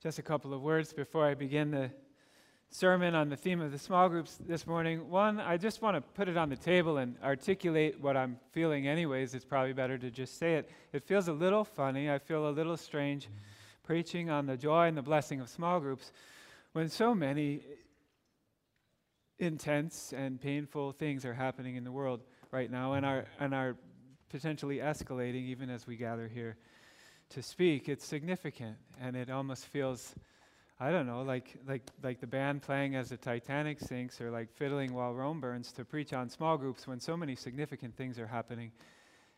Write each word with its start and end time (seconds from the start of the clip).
Just 0.00 0.20
a 0.20 0.22
couple 0.22 0.54
of 0.54 0.62
words 0.62 0.92
before 0.92 1.26
I 1.26 1.34
begin 1.34 1.72
the 1.72 1.90
sermon 2.70 3.16
on 3.16 3.28
the 3.28 3.36
theme 3.36 3.60
of 3.60 3.72
the 3.72 3.80
small 3.80 4.08
groups 4.08 4.38
this 4.46 4.64
morning. 4.64 5.10
One, 5.10 5.40
I 5.40 5.56
just 5.56 5.82
want 5.82 5.96
to 5.96 6.00
put 6.00 6.28
it 6.28 6.36
on 6.36 6.48
the 6.48 6.56
table 6.56 6.98
and 6.98 7.16
articulate 7.20 8.00
what 8.00 8.16
I'm 8.16 8.38
feeling, 8.52 8.86
anyways. 8.86 9.34
It's 9.34 9.44
probably 9.44 9.72
better 9.72 9.98
to 9.98 10.08
just 10.08 10.38
say 10.38 10.54
it. 10.54 10.70
It 10.92 11.02
feels 11.02 11.26
a 11.26 11.32
little 11.32 11.64
funny. 11.64 12.08
I 12.08 12.20
feel 12.20 12.48
a 12.48 12.50
little 12.50 12.76
strange 12.76 13.28
preaching 13.82 14.30
on 14.30 14.46
the 14.46 14.56
joy 14.56 14.86
and 14.86 14.96
the 14.96 15.02
blessing 15.02 15.40
of 15.40 15.48
small 15.48 15.80
groups 15.80 16.12
when 16.74 16.88
so 16.88 17.12
many 17.12 17.62
intense 19.40 20.14
and 20.16 20.40
painful 20.40 20.92
things 20.92 21.24
are 21.24 21.34
happening 21.34 21.74
in 21.74 21.82
the 21.82 21.90
world 21.90 22.20
right 22.52 22.70
now 22.70 22.92
and 22.92 23.04
are, 23.04 23.24
and 23.40 23.52
are 23.52 23.74
potentially 24.28 24.76
escalating 24.76 25.46
even 25.46 25.68
as 25.68 25.88
we 25.88 25.96
gather 25.96 26.28
here 26.28 26.56
to 27.30 27.42
speak, 27.42 27.88
it's 27.88 28.04
significant, 28.04 28.76
and 29.00 29.14
it 29.16 29.30
almost 29.30 29.66
feels, 29.66 30.14
I 30.80 30.90
don't 30.90 31.06
know, 31.06 31.22
like 31.22 31.56
like 31.66 31.82
like 32.02 32.20
the 32.20 32.26
band 32.26 32.62
playing 32.62 32.96
as 32.96 33.10
the 33.10 33.16
Titanic 33.16 33.80
sinks, 33.80 34.20
or 34.20 34.30
like 34.30 34.50
fiddling 34.50 34.94
while 34.94 35.14
Rome 35.14 35.40
burns 35.40 35.72
to 35.72 35.84
preach 35.84 36.12
on 36.12 36.28
small 36.28 36.56
groups 36.56 36.86
when 36.86 37.00
so 37.00 37.16
many 37.16 37.34
significant 37.34 37.96
things 37.96 38.18
are 38.18 38.26
happening 38.26 38.72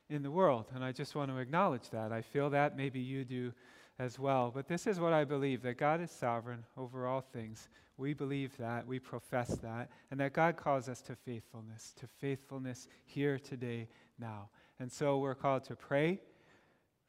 in 0.09 0.23
the 0.23 0.31
world. 0.31 0.67
And 0.75 0.85
I 0.85 0.93
just 0.93 1.15
want 1.15 1.31
to 1.31 1.39
acknowledge 1.39 1.91
that. 1.91 2.13
I 2.13 2.23
feel 2.23 2.51
that 2.51 2.77
maybe 2.77 3.01
you 3.01 3.25
do 3.25 3.53
as 3.99 4.19
well. 4.19 4.51
But 4.53 4.67
this 4.67 4.87
is 4.87 4.99
what 4.99 5.13
I 5.13 5.25
believe 5.25 5.63
that 5.63 5.77
God 5.77 6.01
is 6.01 6.11
sovereign 6.11 6.65
over 6.77 7.07
all 7.07 7.21
things. 7.21 7.69
We 7.97 8.15
believe 8.15 8.57
that, 8.57 8.87
we 8.87 8.99
profess 8.99 9.49
that, 9.59 9.91
and 10.11 10.19
that 10.21 10.33
God 10.33 10.57
calls 10.57 10.89
us 10.89 11.03
to 11.03 11.15
faithfulness, 11.15 11.93
to 12.01 12.07
faithfulness 12.07 12.89
here, 13.05 13.39
today, 13.39 13.89
now. 14.19 14.49
And 14.79 14.91
so 14.91 15.19
we're 15.19 15.35
called 15.35 15.65
to 15.65 15.77
pray 15.77 16.21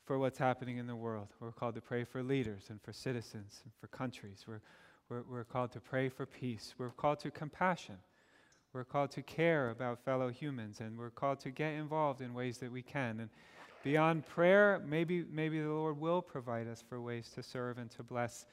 for 0.06 0.18
what's 0.18 0.38
happening 0.38 0.78
in 0.78 0.88
the 0.88 0.96
world. 0.96 1.28
We're 1.40 1.52
called 1.52 1.76
to 1.76 1.82
pray 1.82 2.04
for 2.04 2.24
leaders 2.24 2.66
and 2.70 2.82
for 2.82 2.92
citizens 2.92 3.62
and 3.64 3.74
for 3.80 3.88
countries. 3.88 4.46
We're, 4.48 4.62
we're, 5.10 5.24
we're 5.30 5.44
called 5.44 5.72
to 5.74 5.80
pray 5.80 6.10
for 6.10 6.26
peace. 6.26 6.74
We're 6.78 6.90
called 6.90 7.20
to 7.20 7.32
compassion. 7.32 7.98
We're 8.74 8.86
called 8.86 9.12
to 9.12 9.22
care 9.22 9.70
about 9.70 10.04
fellow 10.04 10.30
humans, 10.30 10.80
and 10.80 10.98
we're 10.98 11.10
called 11.10 11.40
to 11.42 11.52
get 11.52 11.74
involved 11.74 12.22
in 12.22 12.34
ways 12.34 12.58
that 12.60 12.72
we 12.72 12.82
can. 12.82 13.20
And 13.20 13.30
beyond 13.84 14.26
prayer, 14.26 14.82
maybe, 14.88 15.26
maybe 15.30 15.60
the 15.60 15.70
Lord 15.70 16.00
will 16.00 16.22
provide 16.22 16.68
us 16.68 16.82
for 16.88 17.02
ways 17.02 17.30
to 17.36 17.44
serve 17.44 17.78
and 17.78 17.92
to 17.92 18.04
bless 18.04 18.46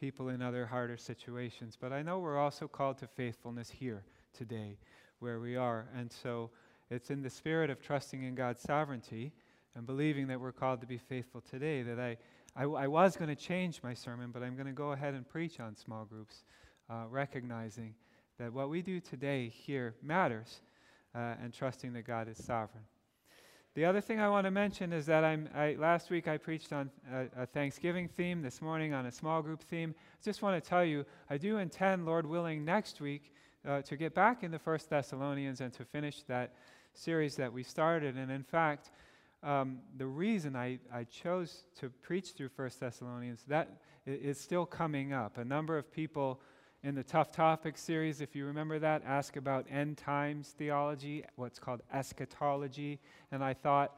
people 0.00 0.30
in 0.30 0.42
other 0.42 0.66
harder 0.66 0.96
situations. 0.96 1.78
But 1.80 1.92
I 1.92 2.02
know 2.02 2.18
we're 2.18 2.38
also 2.38 2.66
called 2.66 2.98
to 2.98 3.06
faithfulness 3.06 3.70
here 3.70 4.02
today, 4.36 4.78
where 5.20 5.38
we 5.38 5.56
are. 5.56 5.86
And 5.96 6.10
so 6.10 6.50
it's 6.90 7.10
in 7.10 7.22
the 7.22 7.30
spirit 7.30 7.70
of 7.70 7.80
trusting 7.80 8.24
in 8.24 8.34
God's 8.34 8.62
sovereignty 8.62 9.32
and 9.74 9.86
believing 9.86 10.26
that 10.28 10.40
we're 10.40 10.52
called 10.52 10.80
to 10.80 10.86
be 10.86 10.98
faithful 10.98 11.40
today, 11.40 11.82
that 11.82 11.98
I, 11.98 12.16
I, 12.54 12.64
I 12.64 12.86
was 12.86 13.16
going 13.16 13.28
to 13.28 13.36
change 13.36 13.82
my 13.82 13.94
sermon, 13.94 14.30
but 14.32 14.42
I'm 14.42 14.54
going 14.54 14.66
to 14.66 14.72
go 14.72 14.92
ahead 14.92 15.14
and 15.14 15.28
preach 15.28 15.60
on 15.60 15.76
small 15.76 16.04
groups, 16.04 16.44
uh, 16.90 17.04
recognizing 17.08 17.94
that 18.38 18.52
what 18.52 18.68
we 18.68 18.82
do 18.82 19.00
today 19.00 19.48
here 19.48 19.94
matters 20.02 20.60
uh, 21.14 21.34
and 21.42 21.52
trusting 21.52 21.92
that 21.94 22.06
God 22.06 22.28
is 22.28 22.42
sovereign. 22.42 22.84
The 23.74 23.86
other 23.86 24.02
thing 24.02 24.20
I 24.20 24.28
want 24.28 24.44
to 24.44 24.50
mention 24.50 24.92
is 24.92 25.06
that 25.06 25.24
I'm, 25.24 25.48
I, 25.54 25.76
last 25.78 26.10
week 26.10 26.28
I 26.28 26.36
preached 26.36 26.74
on 26.74 26.90
a, 27.10 27.42
a, 27.42 27.46
Thanksgiving 27.46 28.06
theme, 28.06 28.42
this 28.42 28.60
morning 28.60 28.92
on 28.92 29.06
a 29.06 29.10
small 29.10 29.40
group 29.40 29.62
theme. 29.62 29.94
I 29.98 30.22
just 30.22 30.42
want 30.42 30.62
to 30.62 30.68
tell 30.68 30.84
you, 30.84 31.06
I 31.30 31.38
do 31.38 31.56
intend, 31.56 32.04
Lord 32.04 32.26
willing, 32.26 32.66
next 32.66 33.00
week 33.00 33.32
uh, 33.66 33.80
to 33.82 33.96
get 33.96 34.14
back 34.14 34.42
in 34.42 34.50
the 34.50 34.58
First 34.58 34.90
Thessalonians 34.90 35.62
and 35.62 35.72
to 35.72 35.86
finish 35.86 36.22
that 36.24 36.52
series 36.92 37.34
that 37.36 37.50
we 37.50 37.62
started. 37.62 38.18
And 38.18 38.30
in 38.30 38.42
fact, 38.42 38.90
um, 39.42 39.80
the 39.96 40.06
reason 40.06 40.54
I, 40.54 40.78
I 40.92 41.04
chose 41.04 41.64
to 41.80 41.90
preach 41.90 42.32
through 42.32 42.50
First 42.50 42.80
Thessalonians, 42.80 43.44
that 43.48 43.80
is 44.06 44.40
still 44.40 44.66
coming 44.66 45.12
up. 45.12 45.38
A 45.38 45.44
number 45.44 45.76
of 45.76 45.92
people 45.92 46.40
in 46.84 46.94
the 46.94 47.02
Tough 47.02 47.30
Topics 47.30 47.80
series, 47.80 48.20
if 48.20 48.34
you 48.34 48.46
remember 48.46 48.78
that, 48.78 49.02
ask 49.06 49.36
about 49.36 49.66
end 49.70 49.98
times 49.98 50.54
theology, 50.58 51.24
what's 51.36 51.58
called 51.58 51.80
eschatology. 51.92 53.00
And 53.30 53.42
I 53.42 53.54
thought, 53.54 53.96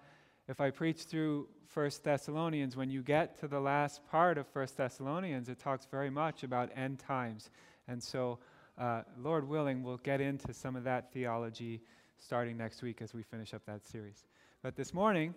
if 0.49 0.61
I 0.61 0.71
preach 0.71 1.05
through 1.05 1.49
First 1.67 2.05
Thessalonians, 2.05 2.77
when 2.77 2.91
you 2.91 3.03
get 3.03 3.39
to 3.41 3.49
the 3.49 3.61
last 3.61 4.07
part 4.11 4.37
of 4.39 4.47
First 4.49 4.77
Thessalonians, 4.77 5.49
it 5.49 5.59
talks 5.59 5.87
very 5.91 6.11
much 6.11 6.43
about 6.43 6.71
end 6.77 6.99
times. 6.99 7.51
And 7.89 8.03
so, 8.03 8.39
uh, 8.79 9.03
Lord 9.19 9.49
willing, 9.49 9.83
we'll 9.83 9.97
get 9.99 10.21
into 10.21 10.53
some 10.53 10.77
of 10.77 10.85
that 10.85 11.13
theology 11.13 11.81
starting 12.19 12.57
next 12.57 12.83
week 12.83 13.01
as 13.03 13.15
we 13.15 13.23
finish 13.23 13.55
up 13.55 13.65
that 13.67 13.87
series. 13.87 14.25
But 14.65 14.77
this 14.77 14.95
morning, 14.95 15.35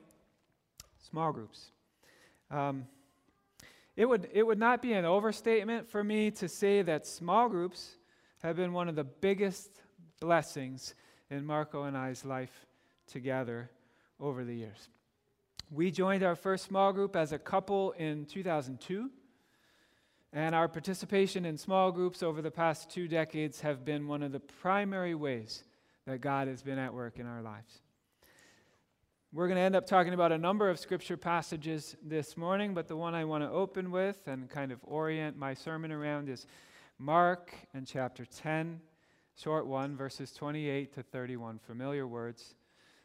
small 1.10 1.34
groups. 1.34 1.72
Um, 2.50 2.86
it, 3.98 4.06
would, 4.06 4.30
it 4.32 4.42
would 4.42 4.58
not 4.58 4.82
be 4.82 4.94
an 4.94 5.04
overstatement 5.04 5.90
for 5.90 6.02
me 6.02 6.32
to 6.32 6.48
say 6.48 6.82
that 6.84 7.06
small 7.06 7.50
groups 7.50 7.98
have 8.42 8.56
been 8.56 8.72
one 8.72 8.88
of 8.88 8.96
the 8.96 9.04
biggest 9.04 9.82
blessings 10.22 10.96
in 11.30 11.46
Marco 11.46 11.84
and 11.84 11.98
I's 11.98 12.24
life 12.24 12.68
together 13.06 13.70
over 14.18 14.46
the 14.46 14.56
years. 14.56 14.88
We 15.72 15.92
joined 15.92 16.24
our 16.24 16.38
first 16.38 16.64
small 16.64 16.94
group 16.94 17.18
as 17.18 17.34
a 17.34 17.38
couple 17.38 17.92
in 17.98 18.28
2002, 18.28 19.12
and 20.32 20.56
our 20.56 20.70
participation 20.70 21.44
in 21.44 21.58
small 21.58 21.92
groups 21.92 22.24
over 22.24 22.42
the 22.42 22.50
past 22.50 22.90
two 22.90 23.10
decades 23.10 23.60
have 23.60 23.84
been 23.84 24.08
one 24.08 24.24
of 24.24 24.32
the 24.32 24.40
primary 24.40 25.16
ways 25.16 25.66
that 26.06 26.22
God 26.22 26.48
has 26.48 26.62
been 26.62 26.80
at 26.80 26.94
work 26.94 27.20
in 27.20 27.26
our 27.26 27.42
lives. 27.42 27.82
We're 29.34 29.48
going 29.48 29.58
to 29.58 29.62
end 29.62 29.76
up 29.76 29.86
talking 29.86 30.14
about 30.14 30.32
a 30.32 30.38
number 30.38 30.70
of 30.70 30.80
scripture 30.80 31.18
passages 31.18 31.98
this 32.02 32.38
morning, 32.38 32.74
but 32.74 32.88
the 32.88 32.96
one 32.96 33.14
I 33.14 33.26
want 33.26 33.44
to 33.44 33.50
open 33.50 33.92
with 33.92 34.26
and 34.26 34.50
kind 34.50 34.72
of 34.72 34.80
orient 34.84 35.38
my 35.38 35.54
sermon 35.54 35.92
around 35.92 36.30
is 36.30 36.48
Mark 36.98 37.54
and 37.74 37.86
chapter 37.86 38.24
10, 38.26 38.80
short 39.36 39.68
one, 39.68 39.98
verses 39.98 40.32
28 40.32 40.94
to 40.94 41.04
31. 41.04 41.60
Familiar 41.60 42.08
words. 42.08 42.56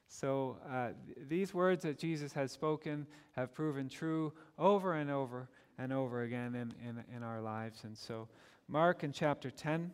So 0.06 0.59
uh, 0.71 0.91
th- 1.06 1.27
these 1.28 1.53
words 1.53 1.83
that 1.83 1.99
Jesus 1.99 2.33
has 2.34 2.53
spoken 2.53 3.04
have 3.33 3.53
proven 3.53 3.89
true 3.89 4.33
over 4.60 4.94
and 4.94 5.10
over 5.10 5.49
and 5.77 5.93
over 5.93 6.22
again 6.22 6.54
in, 6.54 6.72
in, 6.89 7.03
in 7.16 7.25
our 7.25 7.41
lives. 7.41 7.83
And 7.83 7.99
so, 7.99 8.28
Mark 8.69 9.03
in 9.03 9.10
chapter 9.10 9.50
10, 9.50 9.91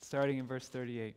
starting 0.00 0.38
in 0.38 0.46
verse 0.46 0.68
38. 0.68 1.16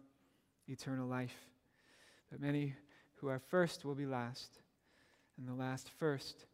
eternal 0.71 1.07
life. 1.07 1.35
But 2.31 2.41
many 2.41 2.75
who 3.15 3.27
are 3.27 3.39
first 3.39 3.85
will 3.85 3.95
be 3.95 4.05
last, 4.05 4.59
and 5.37 5.47
the 5.47 5.53
last 5.53 5.89
first. 5.99 6.45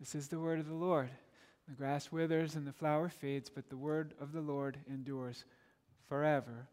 This 0.00 0.14
is 0.14 0.28
the 0.28 0.40
word 0.40 0.58
of 0.58 0.68
the 0.68 0.74
Lord. 0.74 1.10
The 1.68 1.74
grass 1.74 2.10
withers 2.10 2.54
and 2.54 2.66
the 2.66 2.72
flower 2.72 3.08
fades, 3.08 3.50
but 3.50 3.68
the 3.68 3.76
word 3.76 4.14
of 4.20 4.32
the 4.32 4.40
Lord 4.40 4.78
endures 4.88 5.44
forever. 6.08 6.68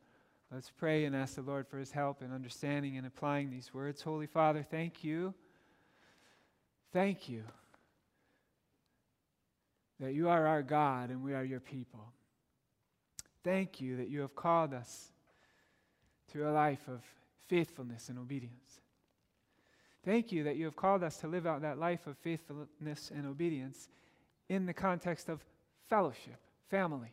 Let's 0.52 0.72
pray 0.72 1.06
and 1.06 1.16
ask 1.16 1.36
the 1.36 1.42
Lord 1.42 1.68
for 1.68 1.78
his 1.78 1.92
help 1.92 2.22
in 2.22 2.32
understanding 2.32 2.98
and 2.98 3.06
applying 3.06 3.50
these 3.50 3.74
words. 3.74 4.02
Holy 4.02 4.28
Father, 4.28 4.64
thank 4.64 5.04
you. 5.04 5.34
Thank 6.94 7.28
you 7.28 7.44
that 10.00 10.14
you 10.14 10.30
are 10.30 10.48
our 10.48 10.62
God 10.62 11.10
and 11.10 11.24
we 11.24 11.34
are 11.34 11.44
your 11.44 11.60
people. 11.60 12.14
Thank 13.44 13.82
you 13.82 13.98
that 13.98 14.10
you 14.10 14.22
have 14.22 14.36
called 14.36 14.74
us 14.74 15.12
to 16.34 16.50
a 16.50 16.52
life 16.52 16.88
of 16.88 17.02
faithfulness 17.48 18.10
and 18.10 18.18
obedience. 18.18 18.82
Thank 20.04 20.32
you 20.32 20.44
that 20.44 20.56
you 20.56 20.66
have 20.66 20.76
called 20.76 21.04
us 21.04 21.18
to 21.18 21.28
live 21.28 21.48
out 21.48 21.62
that 21.62 21.80
life 21.80 22.06
of 22.06 22.18
faithfulness 22.18 23.12
and 23.16 23.26
obedience 23.26 23.90
in 24.50 24.66
the 24.66 24.74
context 24.74 25.30
of 25.30 25.44
fellowship, 25.90 26.40
family, 26.70 27.12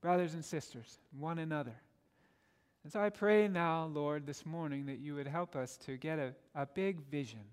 brothers 0.00 0.34
and 0.34 0.44
sisters, 0.44 0.98
one 1.16 1.38
another. 1.38 1.74
And 2.82 2.92
so 2.92 3.00
I 3.00 3.10
pray 3.10 3.46
now, 3.46 3.86
Lord, 3.92 4.26
this 4.26 4.46
morning 4.46 4.86
that 4.86 4.98
you 4.98 5.14
would 5.14 5.28
help 5.28 5.54
us 5.54 5.76
to 5.78 5.96
get 5.96 6.18
a, 6.18 6.34
a 6.54 6.66
big 6.66 7.00
vision, 7.10 7.44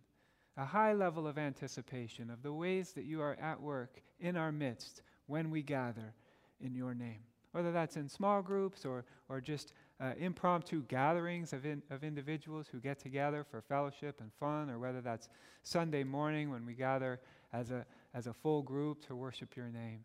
a 0.56 0.66
high 0.66 0.94
level 0.94 1.28
of 1.28 1.38
anticipation 1.38 2.30
of 2.30 2.42
the 2.42 2.54
ways 2.54 2.94
that 2.94 3.06
you 3.06 3.22
are 3.22 3.38
at 3.42 3.62
work 3.62 4.02
in 4.20 4.38
our 4.38 4.52
midst 4.52 5.02
when 5.28 5.52
we 5.52 5.62
gather 5.62 6.14
in 6.62 6.74
your 6.74 6.94
name. 6.94 7.20
Whether 7.52 7.72
that's 7.72 7.98
in 7.98 8.08
small 8.08 8.42
groups 8.42 8.86
or, 8.86 9.06
or 9.30 9.42
just 9.42 9.74
uh, 10.00 10.14
impromptu 10.20 10.84
gatherings 10.84 11.54
of, 11.54 11.66
in, 11.66 11.82
of 11.90 12.04
individuals 12.04 12.68
who 12.72 12.80
get 12.80 13.00
together 13.00 13.44
for 13.44 13.62
fellowship 13.62 14.22
and 14.22 14.32
fun, 14.40 14.70
or 14.70 14.80
whether 14.80 15.02
that's 15.02 15.30
Sunday 15.64 16.04
morning 16.04 16.52
when 16.52 16.66
we 16.66 16.74
gather 16.74 17.20
as 17.54 17.72
a, 17.72 17.86
as 18.14 18.28
a 18.28 18.34
full 18.34 18.62
group 18.62 19.06
to 19.08 19.16
worship 19.16 19.56
your 19.56 19.70
name. 19.70 20.00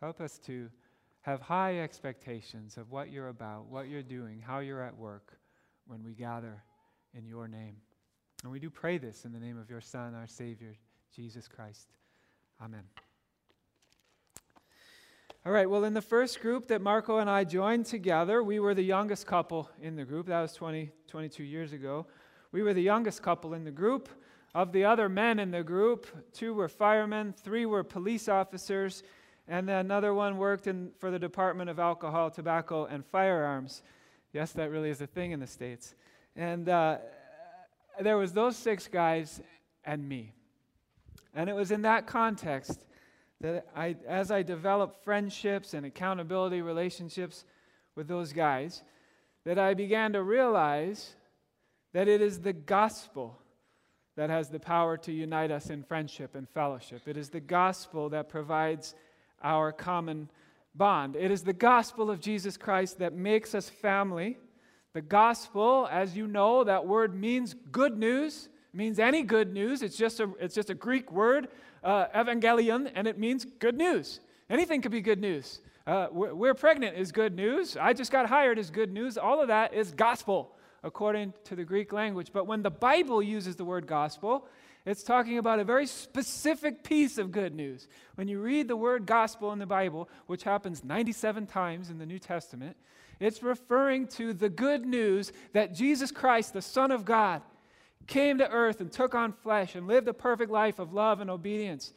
Help 0.00 0.20
us 0.20 0.38
to 0.38 0.70
have 1.22 1.40
high 1.40 1.80
expectations 1.80 2.76
of 2.76 2.90
what 2.90 3.10
you're 3.10 3.28
about, 3.28 3.66
what 3.66 3.88
you're 3.88 4.02
doing, 4.02 4.42
how 4.44 4.58
you're 4.58 4.82
at 4.82 4.96
work 4.96 5.38
when 5.86 6.04
we 6.04 6.12
gather 6.12 6.62
in 7.14 7.26
your 7.26 7.48
name. 7.48 7.76
And 8.42 8.52
we 8.52 8.58
do 8.58 8.68
pray 8.68 8.98
this 8.98 9.24
in 9.24 9.32
the 9.32 9.40
name 9.40 9.58
of 9.58 9.70
your 9.70 9.80
Son, 9.80 10.14
our 10.14 10.26
Savior, 10.26 10.74
Jesus 11.14 11.48
Christ. 11.48 11.88
Amen. 12.62 12.84
All 15.46 15.52
right, 15.52 15.68
well, 15.68 15.84
in 15.84 15.92
the 15.92 16.00
first 16.00 16.40
group 16.40 16.68
that 16.68 16.80
Marco 16.80 17.18
and 17.18 17.28
I 17.28 17.44
joined 17.44 17.84
together, 17.84 18.42
we 18.42 18.60
were 18.60 18.72
the 18.72 18.82
youngest 18.82 19.26
couple 19.26 19.68
in 19.78 19.94
the 19.94 20.02
group. 20.02 20.28
That 20.28 20.40
was 20.40 20.54
20, 20.54 20.90
22 21.06 21.44
years 21.44 21.74
ago. 21.74 22.06
We 22.50 22.62
were 22.62 22.72
the 22.72 22.80
youngest 22.80 23.22
couple 23.22 23.52
in 23.52 23.62
the 23.62 23.70
group. 23.70 24.08
Of 24.54 24.72
the 24.72 24.86
other 24.86 25.10
men 25.10 25.38
in 25.38 25.50
the 25.50 25.62
group, 25.62 26.06
two 26.32 26.54
were 26.54 26.66
firemen, 26.66 27.34
three 27.34 27.66
were 27.66 27.84
police 27.84 28.26
officers, 28.26 29.02
and 29.46 29.68
another 29.68 30.14
one 30.14 30.38
worked 30.38 30.66
in, 30.66 30.92
for 30.96 31.10
the 31.10 31.18
Department 31.18 31.68
of 31.68 31.78
Alcohol, 31.78 32.30
Tobacco, 32.30 32.86
and 32.86 33.04
Firearms. 33.04 33.82
Yes, 34.32 34.52
that 34.52 34.70
really 34.70 34.88
is 34.88 35.02
a 35.02 35.06
thing 35.06 35.32
in 35.32 35.40
the 35.40 35.46
States. 35.46 35.94
And 36.36 36.70
uh, 36.70 36.98
there 38.00 38.16
was 38.16 38.32
those 38.32 38.56
six 38.56 38.88
guys 38.88 39.42
and 39.84 40.08
me. 40.08 40.32
And 41.34 41.50
it 41.50 41.54
was 41.54 41.70
in 41.70 41.82
that 41.82 42.06
context 42.06 42.86
that 43.40 43.66
I, 43.76 43.96
as 44.06 44.30
I 44.30 44.42
developed 44.42 45.04
friendships 45.04 45.74
and 45.74 45.84
accountability 45.84 46.62
relationships 46.62 47.44
with 47.94 48.08
those 48.08 48.32
guys, 48.32 48.82
that 49.44 49.58
I 49.58 49.74
began 49.74 50.12
to 50.14 50.22
realize 50.22 51.14
that 51.92 52.08
it 52.08 52.20
is 52.20 52.40
the 52.40 52.52
gospel 52.52 53.38
that 54.16 54.30
has 54.30 54.48
the 54.48 54.60
power 54.60 54.96
to 54.96 55.12
unite 55.12 55.50
us 55.50 55.70
in 55.70 55.82
friendship 55.82 56.34
and 56.34 56.48
fellowship. 56.48 57.02
It 57.06 57.16
is 57.16 57.30
the 57.30 57.40
gospel 57.40 58.08
that 58.10 58.28
provides 58.28 58.94
our 59.42 59.72
common 59.72 60.30
bond. 60.74 61.16
It 61.16 61.30
is 61.30 61.42
the 61.42 61.52
gospel 61.52 62.10
of 62.10 62.20
Jesus 62.20 62.56
Christ 62.56 62.98
that 62.98 63.12
makes 63.12 63.54
us 63.54 63.68
family. 63.68 64.38
The 64.92 65.02
gospel, 65.02 65.88
as 65.90 66.16
you 66.16 66.26
know, 66.26 66.64
that 66.64 66.86
word 66.86 67.14
means 67.14 67.54
good 67.72 67.98
news, 67.98 68.48
means 68.74 68.98
any 68.98 69.22
good 69.22 69.52
news. 69.52 69.82
It's 69.82 69.96
just 69.96 70.20
a, 70.20 70.30
it's 70.40 70.54
just 70.54 70.70
a 70.70 70.74
Greek 70.74 71.12
word, 71.12 71.48
uh, 71.82 72.06
evangelion, 72.14 72.90
and 72.94 73.06
it 73.06 73.18
means 73.18 73.44
good 73.44 73.76
news. 73.76 74.20
Anything 74.50 74.82
could 74.82 74.92
be 74.92 75.00
good 75.00 75.20
news. 75.20 75.60
Uh, 75.86 76.08
we're, 76.10 76.34
we're 76.34 76.54
pregnant 76.54 76.96
is 76.96 77.12
good 77.12 77.34
news. 77.34 77.76
I 77.76 77.92
just 77.92 78.10
got 78.10 78.26
hired 78.26 78.58
is 78.58 78.70
good 78.70 78.92
news. 78.92 79.18
All 79.18 79.40
of 79.40 79.48
that 79.48 79.74
is 79.74 79.92
gospel 79.92 80.54
according 80.82 81.32
to 81.44 81.56
the 81.56 81.64
Greek 81.64 81.92
language. 81.92 82.30
But 82.32 82.46
when 82.46 82.62
the 82.62 82.70
Bible 82.70 83.22
uses 83.22 83.56
the 83.56 83.64
word 83.64 83.86
gospel, 83.86 84.46
it's 84.86 85.02
talking 85.02 85.38
about 85.38 85.60
a 85.60 85.64
very 85.64 85.86
specific 85.86 86.84
piece 86.84 87.16
of 87.16 87.32
good 87.32 87.54
news. 87.54 87.88
When 88.16 88.28
you 88.28 88.40
read 88.40 88.68
the 88.68 88.76
word 88.76 89.06
gospel 89.06 89.52
in 89.52 89.58
the 89.58 89.66
Bible, 89.66 90.10
which 90.26 90.44
happens 90.44 90.84
97 90.84 91.46
times 91.46 91.88
in 91.88 91.98
the 91.98 92.06
New 92.06 92.18
Testament, 92.18 92.76
it's 93.18 93.42
referring 93.42 94.08
to 94.08 94.34
the 94.34 94.50
good 94.50 94.84
news 94.84 95.32
that 95.52 95.74
Jesus 95.74 96.10
Christ, 96.10 96.52
the 96.52 96.60
Son 96.60 96.90
of 96.90 97.04
God, 97.04 97.40
came 98.06 98.38
to 98.38 98.50
earth 98.50 98.80
and 98.80 98.90
took 98.90 99.14
on 99.14 99.32
flesh 99.32 99.74
and 99.74 99.86
lived 99.86 100.08
a 100.08 100.14
perfect 100.14 100.50
life 100.50 100.78
of 100.78 100.92
love 100.92 101.20
and 101.20 101.30
obedience 101.30 101.92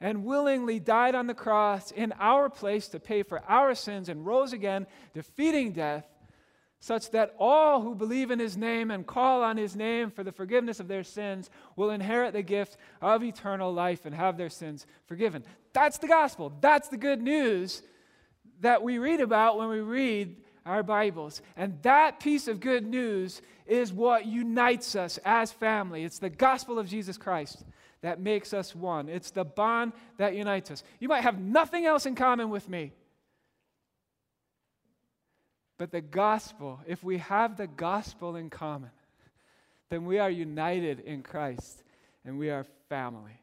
and 0.00 0.24
willingly 0.24 0.78
died 0.78 1.14
on 1.14 1.26
the 1.26 1.34
cross 1.34 1.90
in 1.90 2.12
our 2.20 2.48
place 2.48 2.88
to 2.88 3.00
pay 3.00 3.22
for 3.22 3.42
our 3.48 3.74
sins 3.74 4.08
and 4.08 4.24
rose 4.26 4.52
again, 4.52 4.86
defeating 5.12 5.72
death 5.72 6.06
such 6.80 7.10
that 7.10 7.34
all 7.38 7.80
who 7.82 7.94
believe 7.94 8.30
in 8.30 8.38
his 8.38 8.56
name 8.56 8.90
and 8.92 9.06
call 9.06 9.42
on 9.42 9.56
his 9.56 9.74
name 9.74 10.10
for 10.10 10.22
the 10.22 10.30
forgiveness 10.30 10.78
of 10.78 10.86
their 10.86 11.02
sins 11.02 11.50
will 11.74 11.90
inherit 11.90 12.32
the 12.32 12.42
gift 12.42 12.76
of 13.02 13.24
eternal 13.24 13.72
life 13.72 14.06
and 14.06 14.14
have 14.14 14.36
their 14.36 14.48
sins 14.48 14.86
forgiven. 15.06 15.44
That's 15.72 15.98
the 15.98 16.06
gospel. 16.06 16.52
That's 16.60 16.88
the 16.88 16.96
good 16.96 17.20
news 17.20 17.82
that 18.60 18.82
we 18.82 18.98
read 18.98 19.20
about 19.20 19.58
when 19.58 19.68
we 19.68 19.80
read 19.80 20.36
our 20.64 20.84
Bibles. 20.84 21.42
And 21.56 21.82
that 21.82 22.20
piece 22.20 22.46
of 22.46 22.60
good 22.60 22.86
news 22.86 23.42
is 23.68 23.92
what 23.92 24.26
unites 24.26 24.96
us 24.96 25.18
as 25.24 25.52
family. 25.52 26.04
It's 26.04 26.18
the 26.18 26.30
gospel 26.30 26.78
of 26.78 26.88
Jesus 26.88 27.16
Christ 27.16 27.64
that 28.00 28.20
makes 28.20 28.54
us 28.54 28.74
one, 28.74 29.08
it's 29.08 29.32
the 29.32 29.44
bond 29.44 29.92
that 30.18 30.34
unites 30.34 30.70
us. 30.70 30.84
You 31.00 31.08
might 31.08 31.22
have 31.22 31.40
nothing 31.40 31.84
else 31.84 32.06
in 32.06 32.14
common 32.14 32.48
with 32.48 32.68
me. 32.68 32.92
But 35.78 35.90
the 35.90 36.00
gospel, 36.00 36.80
if 36.86 37.02
we 37.02 37.18
have 37.18 37.56
the 37.56 37.66
gospel 37.66 38.36
in 38.36 38.50
common, 38.50 38.90
then 39.90 40.04
we 40.04 40.18
are 40.18 40.30
united 40.30 41.00
in 41.00 41.22
Christ 41.22 41.82
and 42.24 42.38
we 42.38 42.50
are 42.50 42.66
family. 42.88 43.40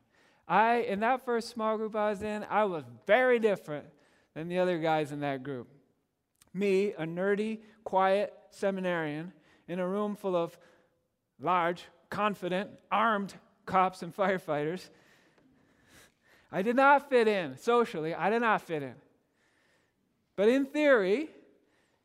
I, 0.47 0.77
in 0.81 0.99
that 0.99 1.25
first 1.25 1.49
small 1.49 1.77
group 1.77 1.95
I 1.95 2.09
was 2.09 2.21
in, 2.21 2.45
I 2.49 2.65
was 2.65 2.83
very 3.07 3.39
different 3.39 3.85
than 4.35 4.47
the 4.47 4.59
other 4.59 4.77
guys 4.79 5.11
in 5.11 5.21
that 5.21 5.43
group. 5.43 5.67
Me, 6.53 6.93
a 6.97 7.05
nerdy, 7.05 7.59
quiet 7.83 8.33
seminarian, 8.51 9.33
in 9.67 9.79
a 9.79 9.87
room 9.87 10.15
full 10.15 10.35
of 10.35 10.57
large, 11.39 11.83
confident, 12.09 12.69
armed 12.91 13.33
cops 13.65 14.03
and 14.03 14.15
firefighters. 14.15 14.89
I 16.51 16.61
did 16.61 16.75
not 16.75 17.09
fit 17.09 17.27
in 17.27 17.57
socially, 17.57 18.13
I 18.13 18.29
did 18.29 18.41
not 18.41 18.61
fit 18.61 18.83
in. 18.83 18.95
But 20.35 20.49
in 20.49 20.65
theory, 20.65 21.29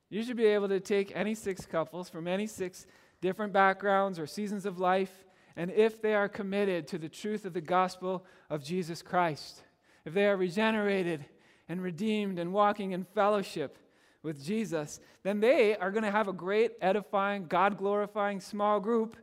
you 0.09 0.23
should 0.23 0.37
be 0.37 0.47
able 0.47 0.69
to 0.69 0.81
take 0.81 1.12
any 1.15 1.35
six 1.35 1.67
couples 1.67 2.09
from 2.09 2.27
any 2.27 2.47
six 2.47 2.87
different 3.21 3.53
backgrounds 3.53 4.19
or 4.19 4.27
seasons 4.27 4.67
of 4.67 4.79
life, 4.79 5.25
and 5.56 5.71
if 5.71 6.01
they 6.01 6.15
are 6.15 6.29
committed 6.29 6.87
to 6.89 6.99
the 6.99 7.09
truth 7.09 7.45
of 7.45 7.53
the 7.53 7.61
gospel 7.61 8.25
of 8.49 8.65
Jesus 8.65 9.03
Christ, 9.03 9.63
if 10.05 10.15
they 10.15 10.27
are 10.27 10.37
regenerated 10.37 11.25
and 11.69 11.83
redeemed 11.83 12.39
and 12.39 12.53
walking 12.53 12.93
in 12.93 13.05
fellowship 13.05 13.77
with 14.22 14.43
Jesus, 14.44 15.00
then 15.22 15.40
they 15.40 15.76
are 15.76 15.90
going 15.90 16.02
to 16.05 16.11
have 16.11 16.28
a 16.28 16.32
great, 16.32 16.72
edifying, 16.81 17.46
God 17.46 17.78
glorifying 17.78 18.40
small 18.40 18.81
group, 18.81 19.17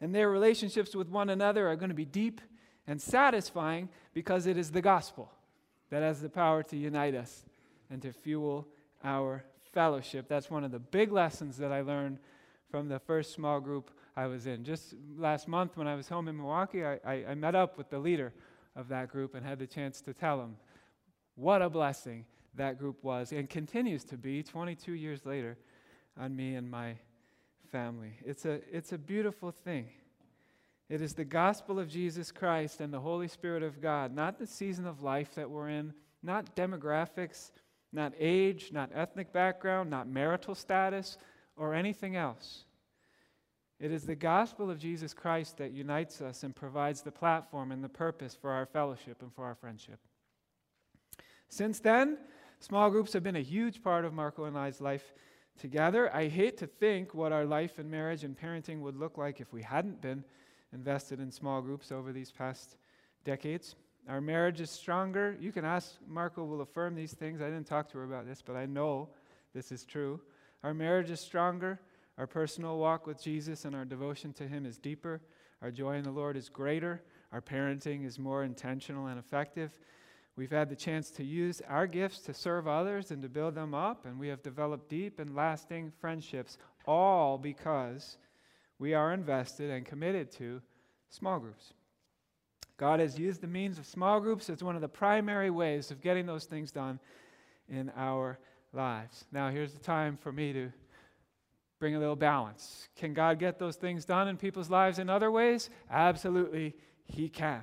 and 0.00 0.14
their 0.14 0.30
relationships 0.30 0.94
with 0.94 1.08
one 1.08 1.30
another 1.30 1.68
are 1.68 1.76
going 1.76 1.90
to 1.90 1.94
be 1.94 2.04
deep 2.04 2.40
and 2.86 3.00
satisfying 3.02 3.88
because 4.14 4.46
it 4.46 4.56
is 4.56 4.70
the 4.70 4.80
gospel 4.80 5.30
that 5.90 6.02
has 6.02 6.20
the 6.20 6.28
power 6.28 6.62
to 6.62 6.76
unite 6.76 7.14
us 7.14 7.44
and 7.90 8.00
to 8.02 8.12
fuel 8.12 8.68
our 9.02 9.44
fellowship. 9.72 10.28
That's 10.28 10.50
one 10.50 10.64
of 10.64 10.70
the 10.70 10.78
big 10.78 11.12
lessons 11.12 11.56
that 11.58 11.72
I 11.72 11.80
learned 11.80 12.18
from 12.70 12.88
the 12.88 12.98
first 12.98 13.32
small 13.32 13.60
group 13.60 13.90
I 14.16 14.26
was 14.26 14.46
in. 14.46 14.64
Just 14.64 14.94
last 15.16 15.48
month 15.48 15.76
when 15.76 15.86
I 15.86 15.94
was 15.94 16.08
home 16.08 16.28
in 16.28 16.36
Milwaukee, 16.36 16.84
I, 16.84 16.98
I, 17.04 17.24
I 17.30 17.34
met 17.34 17.54
up 17.54 17.78
with 17.78 17.90
the 17.90 17.98
leader 17.98 18.32
of 18.76 18.88
that 18.88 19.08
group 19.08 19.34
and 19.34 19.44
had 19.44 19.58
the 19.58 19.66
chance 19.66 20.00
to 20.02 20.12
tell 20.12 20.40
him 20.40 20.56
what 21.34 21.62
a 21.62 21.70
blessing 21.70 22.24
that 22.58 22.78
group 22.78 23.02
was 23.02 23.32
and 23.32 23.48
continues 23.50 24.04
to 24.04 24.16
be 24.16 24.42
22 24.42 24.92
years 24.92 25.26
later 25.26 25.56
on 26.18 26.36
me 26.36 26.54
and 26.54 26.70
my 26.70 26.94
family. 27.72 28.12
It's 28.24 28.44
a, 28.44 28.60
it's 28.70 28.92
a 28.92 28.98
beautiful 28.98 29.50
thing. 29.50 29.88
It 30.88 31.02
is 31.02 31.14
the 31.14 31.24
gospel 31.24 31.78
of 31.78 31.88
Jesus 31.88 32.30
Christ 32.30 32.80
and 32.80 32.92
the 32.92 33.00
Holy 33.00 33.28
Spirit 33.28 33.62
of 33.62 33.80
God, 33.80 34.14
not 34.14 34.38
the 34.38 34.46
season 34.46 34.86
of 34.86 35.02
life 35.02 35.34
that 35.34 35.50
we're 35.50 35.68
in, 35.68 35.92
not 36.22 36.54
demographics 36.56 37.50
not 37.92 38.12
age, 38.18 38.70
not 38.72 38.90
ethnic 38.94 39.32
background, 39.32 39.90
not 39.90 40.08
marital 40.08 40.54
status, 40.54 41.16
or 41.56 41.74
anything 41.74 42.16
else. 42.16 42.64
It 43.80 43.92
is 43.92 44.04
the 44.04 44.16
gospel 44.16 44.70
of 44.70 44.78
Jesus 44.78 45.14
Christ 45.14 45.58
that 45.58 45.72
unites 45.72 46.20
us 46.20 46.42
and 46.42 46.54
provides 46.54 47.02
the 47.02 47.12
platform 47.12 47.70
and 47.70 47.82
the 47.82 47.88
purpose 47.88 48.36
for 48.40 48.50
our 48.50 48.66
fellowship 48.66 49.22
and 49.22 49.32
for 49.32 49.44
our 49.44 49.54
friendship. 49.54 50.00
Since 51.48 51.80
then, 51.80 52.18
small 52.60 52.90
groups 52.90 53.12
have 53.12 53.22
been 53.22 53.36
a 53.36 53.42
huge 53.42 53.82
part 53.82 54.04
of 54.04 54.12
Marco 54.12 54.44
and 54.44 54.56
I's 54.56 54.80
life 54.80 55.12
together. 55.58 56.14
I 56.14 56.28
hate 56.28 56.56
to 56.58 56.66
think 56.66 57.14
what 57.14 57.32
our 57.32 57.44
life 57.44 57.78
and 57.78 57.90
marriage 57.90 58.24
and 58.24 58.38
parenting 58.38 58.80
would 58.80 58.96
look 58.96 59.18
like 59.18 59.40
if 59.40 59.52
we 59.52 59.62
hadn't 59.62 60.00
been 60.00 60.24
invested 60.72 61.20
in 61.20 61.30
small 61.30 61.60
groups 61.60 61.90
over 61.92 62.12
these 62.12 62.30
past 62.30 62.76
decades. 63.24 63.74
Our 64.08 64.20
marriage 64.20 64.60
is 64.60 64.70
stronger. 64.70 65.36
You 65.38 65.52
can 65.52 65.64
ask, 65.64 65.96
Marco 66.06 66.44
will 66.44 66.62
affirm 66.62 66.94
these 66.94 67.12
things. 67.12 67.40
I 67.40 67.46
didn't 67.46 67.66
talk 67.66 67.90
to 67.90 67.98
her 67.98 68.04
about 68.04 68.26
this, 68.26 68.42
but 68.42 68.56
I 68.56 68.66
know 68.66 69.10
this 69.54 69.72
is 69.72 69.84
true. 69.84 70.20
Our 70.62 70.74
marriage 70.74 71.10
is 71.10 71.20
stronger. 71.20 71.80
Our 72.16 72.26
personal 72.26 72.78
walk 72.78 73.06
with 73.06 73.22
Jesus 73.22 73.64
and 73.64 73.76
our 73.76 73.84
devotion 73.84 74.32
to 74.34 74.48
Him 74.48 74.66
is 74.66 74.78
deeper. 74.78 75.20
Our 75.62 75.70
joy 75.70 75.96
in 75.96 76.04
the 76.04 76.10
Lord 76.10 76.36
is 76.36 76.48
greater. 76.48 77.02
Our 77.32 77.40
parenting 77.42 78.06
is 78.06 78.18
more 78.18 78.44
intentional 78.44 79.06
and 79.06 79.18
effective. 79.18 79.78
We've 80.38 80.52
had 80.52 80.68
the 80.68 80.76
chance 80.76 81.10
to 81.10 81.24
use 81.24 81.60
our 81.68 81.88
gifts 81.88 82.20
to 82.20 82.32
serve 82.32 82.68
others 82.68 83.10
and 83.10 83.20
to 83.22 83.28
build 83.28 83.56
them 83.56 83.74
up, 83.74 84.06
and 84.06 84.20
we 84.20 84.28
have 84.28 84.40
developed 84.40 84.88
deep 84.88 85.18
and 85.18 85.34
lasting 85.34 85.92
friendships, 86.00 86.58
all 86.86 87.38
because 87.38 88.18
we 88.78 88.94
are 88.94 89.12
invested 89.12 89.68
and 89.68 89.84
committed 89.84 90.30
to 90.34 90.62
small 91.10 91.40
groups. 91.40 91.72
God 92.76 93.00
has 93.00 93.18
used 93.18 93.40
the 93.40 93.48
means 93.48 93.80
of 93.80 93.86
small 93.86 94.20
groups 94.20 94.48
as 94.48 94.62
one 94.62 94.76
of 94.76 94.80
the 94.80 94.88
primary 94.88 95.50
ways 95.50 95.90
of 95.90 96.00
getting 96.00 96.24
those 96.24 96.44
things 96.44 96.70
done 96.70 97.00
in 97.68 97.90
our 97.96 98.38
lives. 98.72 99.24
Now, 99.32 99.50
here's 99.50 99.72
the 99.72 99.80
time 99.80 100.16
for 100.16 100.30
me 100.30 100.52
to 100.52 100.70
bring 101.80 101.96
a 101.96 101.98
little 101.98 102.14
balance. 102.14 102.88
Can 102.94 103.12
God 103.12 103.40
get 103.40 103.58
those 103.58 103.74
things 103.74 104.04
done 104.04 104.28
in 104.28 104.36
people's 104.36 104.70
lives 104.70 105.00
in 105.00 105.10
other 105.10 105.32
ways? 105.32 105.68
Absolutely, 105.90 106.76
He 107.06 107.28
can. 107.28 107.60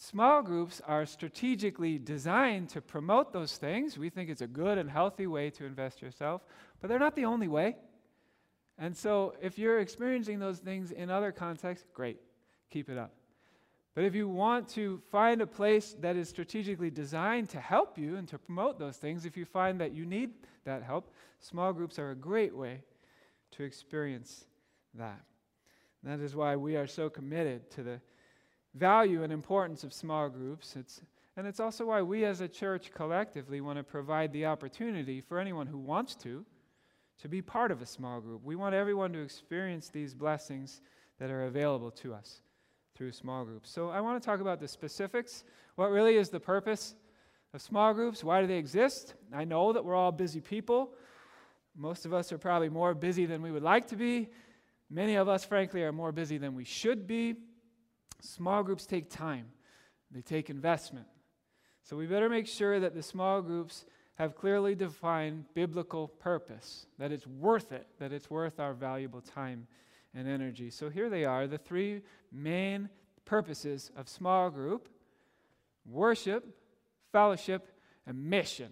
Small 0.00 0.42
groups 0.42 0.80
are 0.86 1.04
strategically 1.04 1.98
designed 1.98 2.68
to 2.68 2.80
promote 2.80 3.32
those 3.32 3.56
things. 3.56 3.98
We 3.98 4.10
think 4.10 4.30
it's 4.30 4.42
a 4.42 4.46
good 4.46 4.78
and 4.78 4.88
healthy 4.88 5.26
way 5.26 5.50
to 5.50 5.64
invest 5.64 6.00
yourself, 6.00 6.42
but 6.80 6.86
they're 6.86 7.00
not 7.00 7.16
the 7.16 7.24
only 7.24 7.48
way. 7.48 7.74
And 8.78 8.96
so, 8.96 9.34
if 9.42 9.58
you're 9.58 9.80
experiencing 9.80 10.38
those 10.38 10.60
things 10.60 10.92
in 10.92 11.10
other 11.10 11.32
contexts, 11.32 11.88
great, 11.92 12.20
keep 12.70 12.88
it 12.88 12.96
up. 12.96 13.10
But 13.96 14.04
if 14.04 14.14
you 14.14 14.28
want 14.28 14.68
to 14.70 15.02
find 15.10 15.42
a 15.42 15.46
place 15.48 15.96
that 16.00 16.14
is 16.14 16.28
strategically 16.28 16.90
designed 16.90 17.48
to 17.48 17.58
help 17.58 17.98
you 17.98 18.18
and 18.18 18.28
to 18.28 18.38
promote 18.38 18.78
those 18.78 18.98
things, 18.98 19.26
if 19.26 19.36
you 19.36 19.44
find 19.44 19.80
that 19.80 19.92
you 19.92 20.06
need 20.06 20.30
that 20.64 20.84
help, 20.84 21.12
small 21.40 21.72
groups 21.72 21.98
are 21.98 22.12
a 22.12 22.14
great 22.14 22.54
way 22.54 22.82
to 23.50 23.64
experience 23.64 24.44
that. 24.94 25.20
And 26.04 26.12
that 26.12 26.24
is 26.24 26.36
why 26.36 26.54
we 26.54 26.76
are 26.76 26.86
so 26.86 27.10
committed 27.10 27.68
to 27.72 27.82
the 27.82 28.00
value 28.74 29.22
and 29.22 29.32
importance 29.32 29.84
of 29.84 29.92
small 29.92 30.28
groups. 30.28 30.76
It's, 30.76 31.00
and 31.36 31.46
it's 31.46 31.60
also 31.60 31.86
why 31.86 32.02
we 32.02 32.24
as 32.24 32.40
a 32.40 32.48
church 32.48 32.90
collectively 32.92 33.60
want 33.60 33.78
to 33.78 33.84
provide 33.84 34.32
the 34.32 34.46
opportunity 34.46 35.20
for 35.20 35.38
anyone 35.38 35.66
who 35.66 35.78
wants 35.78 36.14
to 36.16 36.44
to 37.20 37.28
be 37.28 37.42
part 37.42 37.72
of 37.72 37.82
a 37.82 37.86
small 37.86 38.20
group. 38.20 38.44
We 38.44 38.56
want 38.56 38.74
everyone 38.74 39.12
to 39.12 39.20
experience 39.20 39.88
these 39.88 40.14
blessings 40.14 40.80
that 41.18 41.30
are 41.30 41.46
available 41.46 41.90
to 41.92 42.14
us 42.14 42.42
through 42.94 43.12
small 43.12 43.44
groups. 43.44 43.70
So 43.70 43.90
I 43.90 44.00
want 44.00 44.22
to 44.22 44.26
talk 44.26 44.40
about 44.40 44.60
the 44.60 44.68
specifics. 44.68 45.44
What 45.74 45.90
really 45.90 46.16
is 46.16 46.28
the 46.28 46.40
purpose 46.40 46.94
of 47.54 47.62
small 47.62 47.92
groups? 47.92 48.22
Why 48.22 48.40
do 48.40 48.46
they 48.46 48.58
exist? 48.58 49.14
I 49.32 49.44
know 49.44 49.72
that 49.72 49.84
we're 49.84 49.94
all 49.94 50.12
busy 50.12 50.40
people. 50.40 50.92
Most 51.76 52.06
of 52.06 52.12
us 52.12 52.32
are 52.32 52.38
probably 52.38 52.68
more 52.68 52.94
busy 52.94 53.26
than 53.26 53.42
we 53.42 53.50
would 53.50 53.62
like 53.62 53.88
to 53.88 53.96
be. 53.96 54.28
Many 54.90 55.16
of 55.16 55.28
us, 55.28 55.44
frankly, 55.44 55.82
are 55.82 55.92
more 55.92 56.12
busy 56.12 56.38
than 56.38 56.54
we 56.54 56.64
should 56.64 57.06
be. 57.06 57.36
Small 58.20 58.62
groups 58.62 58.86
take 58.86 59.10
time, 59.10 59.46
they 60.10 60.22
take 60.22 60.50
investment. 60.50 61.06
So 61.82 61.96
we 61.96 62.06
better 62.06 62.28
make 62.28 62.46
sure 62.46 62.80
that 62.80 62.94
the 62.94 63.02
small 63.02 63.40
groups 63.40 63.84
have 64.16 64.34
clearly 64.34 64.74
defined 64.74 65.44
biblical 65.54 66.08
purpose, 66.08 66.86
that 66.98 67.12
it's 67.12 67.26
worth 67.26 67.72
it, 67.72 67.86
that 67.98 68.12
it's 68.12 68.28
worth 68.28 68.58
our 68.58 68.74
valuable 68.74 69.20
time 69.20 69.66
and 70.14 70.26
energy. 70.26 70.70
So 70.70 70.90
here 70.90 71.08
they 71.08 71.24
are 71.24 71.46
the 71.46 71.58
three 71.58 72.02
main 72.32 72.88
purposes 73.24 73.90
of 73.96 74.08
small 74.08 74.50
group 74.50 74.88
worship, 75.86 76.44
fellowship, 77.12 77.72
and 78.06 78.28
mission. 78.28 78.70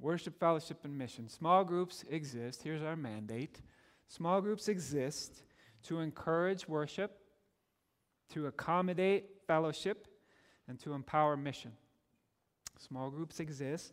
Worship, 0.00 0.40
fellowship, 0.40 0.84
and 0.84 0.98
mission. 0.98 1.28
Small 1.28 1.62
groups 1.62 2.04
exist. 2.10 2.62
Here's 2.62 2.82
our 2.82 2.96
mandate. 2.96 3.60
Small 4.08 4.40
groups 4.40 4.68
exist 4.68 5.42
to 5.84 6.00
encourage 6.00 6.66
worship, 6.66 7.21
to 8.30 8.46
accommodate 8.46 9.26
fellowship, 9.46 10.08
and 10.68 10.78
to 10.80 10.92
empower 10.92 11.36
mission. 11.36 11.72
Small 12.78 13.10
groups 13.10 13.40
exist 13.40 13.92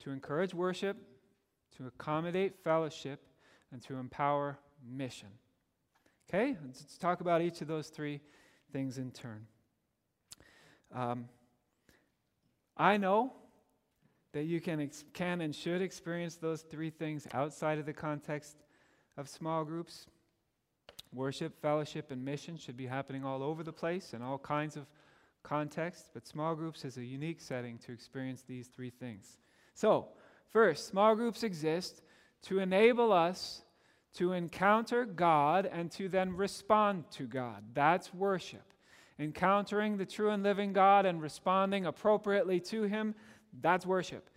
to 0.00 0.10
encourage 0.10 0.52
worship, 0.52 0.96
to 1.76 1.86
accommodate 1.86 2.54
fellowship, 2.62 3.26
and 3.72 3.82
to 3.82 3.94
empower 3.94 4.58
mission. 4.86 5.28
Okay, 6.28 6.56
let's 6.64 6.98
talk 6.98 7.20
about 7.20 7.42
each 7.42 7.60
of 7.60 7.68
those 7.68 7.88
three 7.88 8.20
things 8.72 8.98
in 8.98 9.10
turn. 9.10 9.46
Um, 10.92 11.28
I 12.76 12.96
know 12.96 13.32
that 14.32 14.44
you 14.44 14.60
can, 14.60 14.80
ex- 14.80 15.04
can 15.12 15.40
and 15.40 15.54
should 15.54 15.80
experience 15.80 16.36
those 16.36 16.62
three 16.62 16.90
things 16.90 17.26
outside 17.32 17.78
of 17.78 17.86
the 17.86 17.92
context 17.92 18.56
of 19.16 19.28
small 19.28 19.64
groups. 19.64 20.06
Worship, 21.14 21.60
fellowship, 21.62 22.10
and 22.10 22.24
mission 22.24 22.56
should 22.56 22.76
be 22.76 22.86
happening 22.86 23.24
all 23.24 23.42
over 23.42 23.62
the 23.62 23.72
place 23.72 24.14
in 24.14 24.22
all 24.22 24.38
kinds 24.38 24.76
of 24.76 24.86
contexts, 25.44 26.10
but 26.12 26.26
small 26.26 26.56
groups 26.56 26.84
is 26.84 26.96
a 26.96 27.04
unique 27.04 27.40
setting 27.40 27.78
to 27.78 27.92
experience 27.92 28.42
these 28.42 28.66
three 28.66 28.90
things. 28.90 29.38
So, 29.74 30.08
first, 30.50 30.88
small 30.88 31.14
groups 31.14 31.44
exist 31.44 32.02
to 32.42 32.58
enable 32.58 33.12
us 33.12 33.62
to 34.14 34.32
encounter 34.32 35.04
God 35.04 35.66
and 35.70 35.90
to 35.92 36.08
then 36.08 36.36
respond 36.36 37.04
to 37.12 37.24
God. 37.24 37.62
That's 37.74 38.12
worship. 38.14 38.72
Encountering 39.18 39.96
the 39.96 40.06
true 40.06 40.30
and 40.30 40.42
living 40.42 40.72
God 40.72 41.06
and 41.06 41.20
responding 41.22 41.86
appropriately 41.86 42.60
to 42.60 42.82
Him, 42.84 43.14
that's 43.60 43.86
worship. 43.86 44.30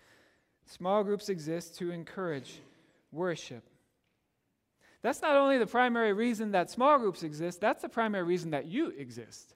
Small 0.65 1.03
groups 1.03 1.29
exist 1.29 1.77
to 1.77 1.91
encourage 1.91 2.60
worship. 3.12 3.63
That's 5.07 5.21
not 5.21 5.37
only 5.37 5.57
the 5.57 5.65
primary 5.65 6.11
reason 6.11 6.51
that 6.51 6.69
small 6.69 6.99
groups 6.99 7.23
exist, 7.23 7.61
that's 7.61 7.81
the 7.81 7.87
primary 7.87 8.25
reason 8.25 8.51
that 8.51 8.65
you 8.65 8.89
exist. 8.89 9.55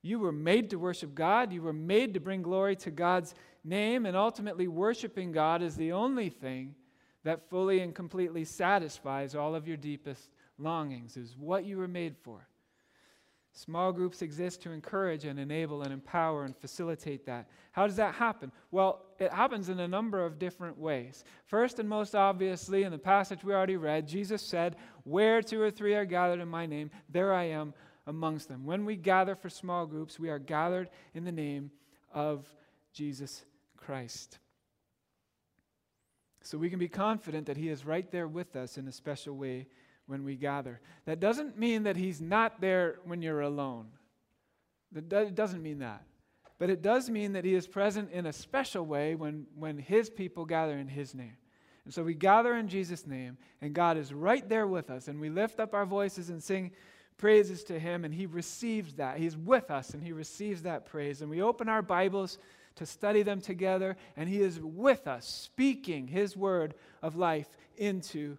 You 0.00 0.20
were 0.20 0.30
made 0.30 0.70
to 0.70 0.78
worship 0.78 1.12
God, 1.12 1.52
you 1.52 1.60
were 1.60 1.72
made 1.72 2.14
to 2.14 2.20
bring 2.20 2.40
glory 2.40 2.76
to 2.76 2.92
God's 2.92 3.34
name, 3.64 4.06
and 4.06 4.16
ultimately, 4.16 4.68
worshiping 4.68 5.32
God 5.32 5.60
is 5.60 5.74
the 5.74 5.90
only 5.90 6.28
thing 6.28 6.76
that 7.24 7.50
fully 7.50 7.80
and 7.80 7.92
completely 7.92 8.44
satisfies 8.44 9.34
all 9.34 9.56
of 9.56 9.66
your 9.66 9.76
deepest 9.76 10.28
longings, 10.56 11.16
is 11.16 11.34
what 11.36 11.64
you 11.64 11.76
were 11.76 11.88
made 11.88 12.16
for. 12.22 12.46
Small 13.52 13.92
groups 13.92 14.22
exist 14.22 14.62
to 14.62 14.70
encourage 14.70 15.24
and 15.24 15.38
enable 15.38 15.82
and 15.82 15.92
empower 15.92 16.44
and 16.44 16.56
facilitate 16.56 17.26
that. 17.26 17.48
How 17.72 17.86
does 17.86 17.96
that 17.96 18.14
happen? 18.14 18.52
Well, 18.70 19.04
it 19.18 19.32
happens 19.32 19.68
in 19.68 19.80
a 19.80 19.88
number 19.88 20.24
of 20.24 20.38
different 20.38 20.78
ways. 20.78 21.24
First 21.46 21.80
and 21.80 21.88
most 21.88 22.14
obviously, 22.14 22.84
in 22.84 22.92
the 22.92 22.98
passage 22.98 23.42
we 23.42 23.52
already 23.52 23.76
read, 23.76 24.06
Jesus 24.06 24.40
said, 24.40 24.76
Where 25.02 25.42
two 25.42 25.60
or 25.60 25.70
three 25.70 25.94
are 25.94 26.04
gathered 26.04 26.40
in 26.40 26.48
my 26.48 26.64
name, 26.64 26.90
there 27.08 27.34
I 27.34 27.44
am 27.44 27.74
amongst 28.06 28.48
them. 28.48 28.64
When 28.64 28.84
we 28.84 28.96
gather 28.96 29.34
for 29.34 29.50
small 29.50 29.84
groups, 29.84 30.18
we 30.18 30.30
are 30.30 30.38
gathered 30.38 30.88
in 31.14 31.24
the 31.24 31.32
name 31.32 31.72
of 32.14 32.46
Jesus 32.92 33.44
Christ. 33.76 34.38
So 36.42 36.56
we 36.56 36.70
can 36.70 36.78
be 36.78 36.88
confident 36.88 37.46
that 37.46 37.56
He 37.56 37.68
is 37.68 37.84
right 37.84 38.10
there 38.10 38.28
with 38.28 38.54
us 38.54 38.78
in 38.78 38.86
a 38.86 38.92
special 38.92 39.36
way 39.36 39.66
when 40.10 40.24
we 40.24 40.34
gather. 40.34 40.80
That 41.04 41.20
doesn't 41.20 41.56
mean 41.56 41.84
that 41.84 41.96
He's 41.96 42.20
not 42.20 42.60
there 42.60 42.96
when 43.04 43.22
you're 43.22 43.42
alone. 43.42 43.86
It 44.94 45.08
doesn't 45.08 45.62
mean 45.62 45.78
that. 45.78 46.02
But 46.58 46.68
it 46.68 46.82
does 46.82 47.08
mean 47.08 47.34
that 47.34 47.44
He 47.44 47.54
is 47.54 47.68
present 47.68 48.10
in 48.10 48.26
a 48.26 48.32
special 48.32 48.84
way 48.84 49.14
when, 49.14 49.46
when 49.54 49.78
His 49.78 50.10
people 50.10 50.44
gather 50.44 50.76
in 50.76 50.88
His 50.88 51.14
name. 51.14 51.36
And 51.84 51.94
so 51.94 52.02
we 52.02 52.14
gather 52.14 52.54
in 52.56 52.68
Jesus' 52.68 53.06
name, 53.06 53.38
and 53.62 53.72
God 53.72 53.96
is 53.96 54.12
right 54.12 54.46
there 54.48 54.66
with 54.66 54.90
us, 54.90 55.06
and 55.06 55.20
we 55.20 55.30
lift 55.30 55.60
up 55.60 55.74
our 55.74 55.86
voices 55.86 56.28
and 56.28 56.42
sing 56.42 56.72
praises 57.16 57.62
to 57.64 57.78
Him, 57.78 58.04
and 58.04 58.12
He 58.12 58.26
receives 58.26 58.94
that. 58.94 59.16
He's 59.16 59.36
with 59.36 59.70
us, 59.70 59.90
and 59.90 60.02
He 60.02 60.12
receives 60.12 60.62
that 60.62 60.86
praise. 60.86 61.22
And 61.22 61.30
we 61.30 61.40
open 61.40 61.68
our 61.68 61.82
Bibles 61.82 62.36
to 62.74 62.84
study 62.84 63.22
them 63.22 63.40
together, 63.40 63.96
and 64.16 64.28
He 64.28 64.42
is 64.42 64.58
with 64.60 65.06
us, 65.06 65.24
speaking 65.24 66.08
His 66.08 66.36
word 66.36 66.74
of 67.00 67.14
life 67.14 67.48
into 67.76 68.36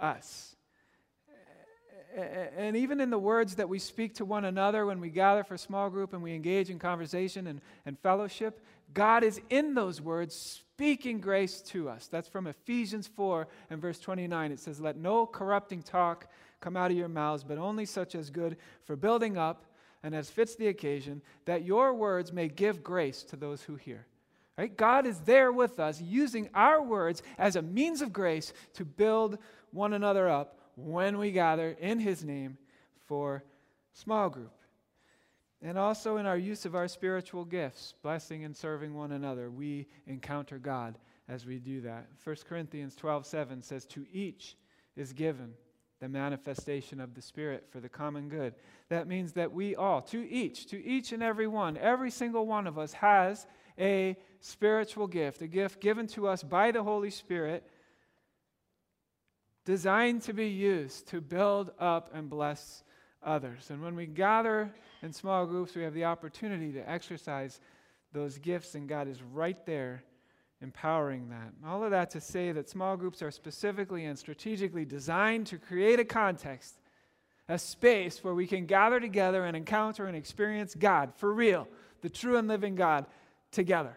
us 0.00 0.54
and 2.14 2.76
even 2.76 3.00
in 3.00 3.10
the 3.10 3.18
words 3.18 3.56
that 3.56 3.68
we 3.68 3.78
speak 3.78 4.14
to 4.14 4.24
one 4.24 4.44
another 4.44 4.86
when 4.86 5.00
we 5.00 5.10
gather 5.10 5.42
for 5.42 5.56
small 5.56 5.90
group 5.90 6.12
and 6.12 6.22
we 6.22 6.34
engage 6.34 6.70
in 6.70 6.78
conversation 6.78 7.46
and, 7.46 7.60
and 7.86 7.98
fellowship, 7.98 8.60
God 8.92 9.24
is 9.24 9.40
in 9.50 9.74
those 9.74 10.00
words 10.00 10.34
speaking 10.34 11.20
grace 11.20 11.60
to 11.62 11.88
us. 11.88 12.06
That's 12.06 12.28
from 12.28 12.46
Ephesians 12.46 13.08
4 13.08 13.48
and 13.70 13.80
verse 13.80 13.98
29. 13.98 14.52
It 14.52 14.60
says, 14.60 14.80
Let 14.80 14.96
no 14.96 15.26
corrupting 15.26 15.82
talk 15.82 16.28
come 16.60 16.76
out 16.76 16.90
of 16.90 16.96
your 16.96 17.08
mouths, 17.08 17.44
but 17.44 17.58
only 17.58 17.84
such 17.84 18.14
as 18.14 18.30
good 18.30 18.56
for 18.84 18.96
building 18.96 19.36
up 19.36 19.64
and 20.02 20.14
as 20.14 20.30
fits 20.30 20.54
the 20.54 20.68
occasion, 20.68 21.22
that 21.46 21.64
your 21.64 21.94
words 21.94 22.32
may 22.32 22.46
give 22.46 22.84
grace 22.84 23.22
to 23.24 23.36
those 23.36 23.62
who 23.62 23.74
hear. 23.74 24.06
Right? 24.56 24.76
God 24.76 25.06
is 25.06 25.18
there 25.20 25.50
with 25.50 25.80
us, 25.80 26.00
using 26.00 26.48
our 26.54 26.80
words 26.80 27.22
as 27.38 27.56
a 27.56 27.62
means 27.62 28.02
of 28.02 28.12
grace 28.12 28.52
to 28.74 28.84
build 28.84 29.38
one 29.72 29.94
another 29.94 30.28
up 30.28 30.58
when 30.76 31.18
we 31.18 31.30
gather 31.30 31.76
in 31.80 31.98
His 31.98 32.24
name 32.24 32.58
for 33.06 33.44
small 33.92 34.28
group. 34.28 34.52
And 35.62 35.78
also 35.78 36.18
in 36.18 36.26
our 36.26 36.36
use 36.36 36.66
of 36.66 36.74
our 36.74 36.88
spiritual 36.88 37.44
gifts, 37.44 37.94
blessing 38.02 38.44
and 38.44 38.54
serving 38.54 38.94
one 38.94 39.12
another, 39.12 39.50
we 39.50 39.86
encounter 40.06 40.58
God 40.58 40.98
as 41.28 41.46
we 41.46 41.58
do 41.58 41.80
that. 41.82 42.06
1 42.22 42.36
Corinthians 42.46 42.94
12 42.96 43.26
7 43.26 43.62
says, 43.62 43.86
To 43.86 44.04
each 44.12 44.56
is 44.94 45.12
given 45.12 45.54
the 46.00 46.08
manifestation 46.08 47.00
of 47.00 47.14
the 47.14 47.22
Spirit 47.22 47.66
for 47.70 47.80
the 47.80 47.88
common 47.88 48.28
good. 48.28 48.54
That 48.90 49.08
means 49.08 49.32
that 49.32 49.52
we 49.52 49.74
all, 49.74 50.02
to 50.02 50.28
each, 50.28 50.66
to 50.66 50.84
each 50.84 51.12
and 51.12 51.22
every 51.22 51.46
one, 51.46 51.78
every 51.78 52.10
single 52.10 52.46
one 52.46 52.66
of 52.66 52.78
us 52.78 52.92
has 52.92 53.46
a 53.78 54.16
spiritual 54.40 55.06
gift, 55.06 55.40
a 55.40 55.46
gift 55.46 55.80
given 55.80 56.06
to 56.08 56.28
us 56.28 56.42
by 56.42 56.72
the 56.72 56.82
Holy 56.82 57.10
Spirit 57.10 57.66
designed 59.64 60.22
to 60.22 60.32
be 60.32 60.48
used 60.48 61.08
to 61.08 61.20
build 61.20 61.70
up 61.78 62.10
and 62.14 62.28
bless 62.28 62.84
others. 63.22 63.70
And 63.70 63.82
when 63.82 63.96
we 63.96 64.06
gather 64.06 64.74
in 65.02 65.12
small 65.12 65.46
groups, 65.46 65.74
we 65.74 65.82
have 65.82 65.94
the 65.94 66.04
opportunity 66.04 66.72
to 66.72 66.90
exercise 66.90 67.60
those 68.12 68.38
gifts, 68.38 68.74
and 68.74 68.88
God 68.88 69.08
is 69.08 69.22
right 69.22 69.64
there 69.66 70.04
empowering 70.60 71.28
that. 71.28 71.52
All 71.66 71.84
of 71.84 71.90
that 71.90 72.10
to 72.10 72.20
say 72.20 72.52
that 72.52 72.68
small 72.68 72.96
groups 72.96 73.22
are 73.22 73.30
specifically 73.30 74.04
and 74.06 74.18
strategically 74.18 74.84
designed 74.84 75.46
to 75.48 75.58
create 75.58 76.00
a 76.00 76.04
context, 76.04 76.80
a 77.48 77.58
space 77.58 78.24
where 78.24 78.34
we 78.34 78.46
can 78.46 78.64
gather 78.66 78.98
together 79.00 79.44
and 79.44 79.56
encounter 79.56 80.06
and 80.06 80.16
experience 80.16 80.74
God 80.74 81.12
for 81.16 81.32
real, 81.32 81.68
the 82.00 82.08
true 82.08 82.36
and 82.36 82.48
living 82.48 82.74
God, 82.74 83.06
together. 83.50 83.96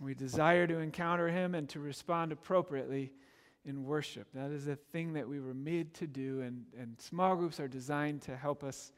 We 0.00 0.14
desire 0.14 0.66
to 0.66 0.78
encounter 0.78 1.28
Him 1.28 1.54
and 1.54 1.68
to 1.70 1.80
respond 1.80 2.30
appropriately 2.32 3.12
in 3.64 3.84
worship. 3.84 4.28
That 4.34 4.50
is 4.50 4.68
a 4.68 4.76
thing 4.76 5.14
that 5.14 5.28
we 5.28 5.40
were 5.40 5.54
made 5.54 5.94
to 5.94 6.06
do, 6.06 6.42
and, 6.42 6.64
and 6.78 7.00
small 7.00 7.36
groups 7.36 7.58
are 7.60 7.68
designed 7.68 8.22
to 8.22 8.36
help 8.36 8.62
us 8.62 8.92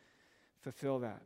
fulfill 0.63 0.99
that. 1.01 1.23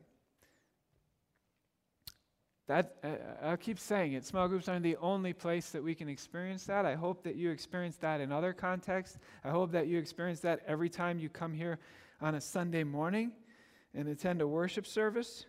That, 2.66 2.97
uh, 3.02 3.09
I'll 3.42 3.56
keep 3.56 3.80
saying 3.80 4.12
it. 4.12 4.25
Small 4.25 4.47
groups 4.47 4.68
aren't 4.68 4.85
the 4.85 4.97
only 4.99 5.32
place 5.32 5.70
that 5.70 5.82
we 5.82 5.92
can 5.94 6.09
experience 6.09 6.64
that. 6.66 6.87
I 6.87 6.94
hope 6.94 7.25
that 7.25 7.35
you 7.35 7.50
experience 7.50 7.97
that 7.97 8.20
in 8.20 8.30
other 8.30 8.52
contexts. 8.52 9.18
I 9.42 9.50
hope 9.50 9.73
that 9.73 9.88
you 9.88 9.99
experience 9.99 10.38
that 10.40 10.61
every 10.68 10.88
time 10.88 11.18
you 11.18 11.28
come 11.28 11.52
here 11.52 11.80
on 12.20 12.37
a 12.37 12.40
Sunday 12.40 12.85
morning 12.85 13.32
and 13.92 14.06
attend 14.06 14.40
a 14.40 14.47
worship 14.47 14.87
service. 14.87 15.47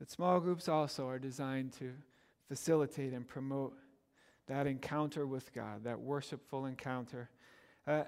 But 0.00 0.10
small 0.10 0.40
groups 0.40 0.68
also 0.68 1.06
are 1.06 1.20
designed 1.20 1.72
to 1.74 1.92
facilitate 2.48 3.12
and 3.12 3.28
promote 3.28 3.74
that 4.46 4.66
encounter 4.66 5.26
with 5.26 5.52
God, 5.52 5.84
that 5.84 6.00
worshipful 6.00 6.66
encounter. 6.66 7.30
Uh, 7.86 8.04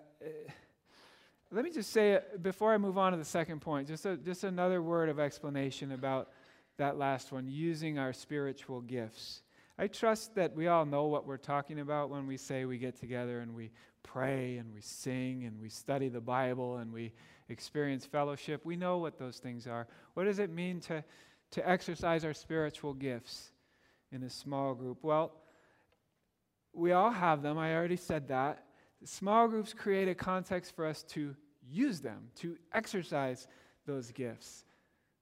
let 1.50 1.64
me 1.64 1.71
just 1.71 1.90
say, 1.90 2.19
before 2.43 2.75
I 2.75 2.78
move 2.78 2.99
on 2.99 3.12
to 3.12 3.19
the 3.19 3.25
second 3.25 3.61
point, 3.61 3.88
just, 3.88 4.05
a, 4.05 4.16
just 4.16 4.45
another 4.45 4.83
word 4.83 5.09
of 5.09 5.21
explanation 5.21 5.93
about 5.93 6.31
that 6.78 6.99
last 6.99 7.33
one, 7.33 7.47
using 7.49 7.99
our 7.99 8.12
spiritual 8.12 8.81
gifts. 8.81 9.43
I 9.78 9.87
trust 9.87 10.35
that 10.35 10.55
we 10.55 10.69
all 10.69 10.85
know 10.87 11.07
what 11.07 11.26
we're 11.26 11.37
talking 11.37 11.81
about 11.81 12.11
when 12.11 12.26
we 12.26 12.37
say 12.37 12.64
we 12.64 12.78
get 12.78 12.99
together 12.99 13.40
and 13.40 13.55
we 13.55 13.71
pray 14.02 14.57
and 14.57 14.73
we 14.73 14.81
sing 14.81 15.45
and 15.45 15.61
we 15.61 15.69
study 15.69 16.09
the 16.09 16.21
Bible 16.21 16.78
and 16.78 16.93
we 16.93 17.12
experience 17.49 18.05
fellowship. 18.05 18.64
We 18.64 18.76
know 18.76 18.99
what 18.99 19.19
those 19.19 19.38
things 19.38 19.66
are. 19.66 19.87
What 20.14 20.25
does 20.25 20.38
it 20.38 20.50
mean 20.50 20.81
to, 20.81 21.05
to 21.52 21.69
exercise 21.69 22.25
our 22.25 22.35
spiritual 22.35 22.95
gifts 22.95 23.52
in 24.12 24.23
a 24.23 24.31
small 24.31 24.75
group? 24.75 24.99
Well, 25.02 25.33
we 26.76 26.92
all 26.92 27.11
have 27.11 27.42
them. 27.42 27.59
I 27.59 27.75
already 27.75 27.97
said 27.97 28.28
that. 28.28 28.64
Small 29.04 29.49
groups 29.49 29.73
create 29.73 30.09
a 30.09 30.14
context 30.14 30.76
for 30.76 30.87
us 30.87 31.02
to 31.04 31.35
use 31.68 32.00
them, 32.00 32.28
to 32.37 32.56
exercise 32.73 33.49
those 33.87 34.11
gifts. 34.11 34.64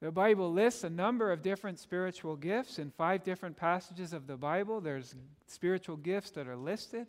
The 0.00 0.11
Bible 0.11 0.52
lists 0.52 0.84
a 0.84 0.90
number 0.90 1.32
of 1.32 1.42
different 1.42 1.78
spiritual 1.78 2.37
gifts 2.37 2.78
in 2.78 2.90
five 2.90 3.23
different 3.23 3.56
passages 3.56 4.12
of 4.12 4.26
the 4.26 4.37
Bible. 4.37 4.80
There's 4.80 5.14
spiritual 5.46 5.96
gifts 5.96 6.30
that 6.32 6.49
are 6.49 6.56
listed, 6.56 7.06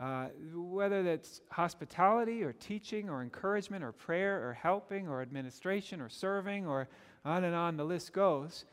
uh, 0.00 0.26
whether 0.54 1.02
that's 1.02 1.40
hospitality 1.50 2.42
or 2.42 2.52
teaching 2.52 3.08
or 3.08 3.22
encouragement 3.22 3.84
or 3.84 3.92
prayer 3.92 4.46
or 4.46 4.52
helping 4.52 5.08
or 5.08 5.22
administration 5.22 6.00
or 6.00 6.08
serving 6.08 6.66
or 6.66 6.88
on 7.24 7.44
and 7.44 7.54
on 7.54 7.76
the 7.76 7.84
list 7.84 8.12
goes. 8.12 8.64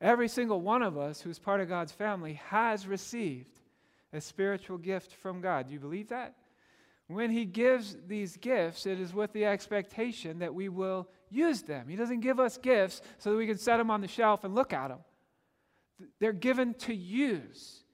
Every 0.00 0.28
single 0.28 0.60
one 0.60 0.82
of 0.82 0.96
us 0.96 1.20
who's 1.20 1.38
part 1.38 1.60
of 1.60 1.68
God's 1.68 1.92
family 1.92 2.34
has 2.48 2.86
received 2.86 3.60
a 4.12 4.20
spiritual 4.20 4.78
gift 4.78 5.14
from 5.14 5.40
God. 5.40 5.66
Do 5.66 5.72
you 5.72 5.80
believe 5.80 6.08
that? 6.08 6.34
When 7.08 7.30
He 7.30 7.44
gives 7.44 7.96
these 8.06 8.36
gifts, 8.36 8.86
it 8.86 9.00
is 9.00 9.12
with 9.12 9.32
the 9.32 9.44
expectation 9.44 10.38
that 10.38 10.54
we 10.54 10.68
will 10.68 11.08
use 11.30 11.62
them. 11.62 11.88
He 11.88 11.96
doesn't 11.96 12.20
give 12.20 12.38
us 12.38 12.56
gifts 12.56 13.02
so 13.18 13.30
that 13.30 13.36
we 13.36 13.46
can 13.46 13.58
set 13.58 13.78
them 13.78 13.90
on 13.90 14.00
the 14.00 14.08
shelf 14.08 14.44
and 14.44 14.54
look 14.54 14.72
at 14.72 14.88
them. 14.88 15.00
They're 16.20 16.32
given 16.32 16.74
to 16.74 16.94
use. 16.94 17.84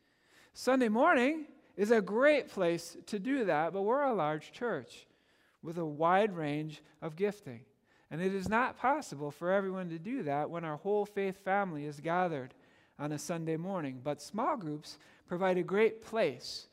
Sunday 0.52 0.88
morning 0.88 1.46
is 1.76 1.90
a 1.90 2.00
great 2.00 2.48
place 2.48 2.96
to 3.06 3.18
do 3.18 3.44
that, 3.44 3.72
but 3.72 3.82
we're 3.82 4.02
a 4.02 4.14
large 4.14 4.52
church 4.52 5.06
with 5.62 5.78
a 5.78 5.84
wide 5.84 6.34
range 6.36 6.82
of 7.00 7.16
gifting. 7.16 7.60
And 8.10 8.22
it 8.22 8.34
is 8.34 8.48
not 8.48 8.78
possible 8.78 9.30
for 9.30 9.52
everyone 9.52 9.90
to 9.90 9.98
do 9.98 10.22
that 10.24 10.50
when 10.50 10.64
our 10.64 10.76
whole 10.76 11.04
faith 11.04 11.44
family 11.44 11.84
is 11.84 12.00
gathered 12.00 12.54
on 12.98 13.12
a 13.12 13.18
Sunday 13.18 13.56
morning. 13.56 14.00
But 14.02 14.22
small 14.22 14.56
groups 14.56 14.98
provide 15.28 15.58
a 15.58 15.62
great 15.62 16.02
place 16.02 16.66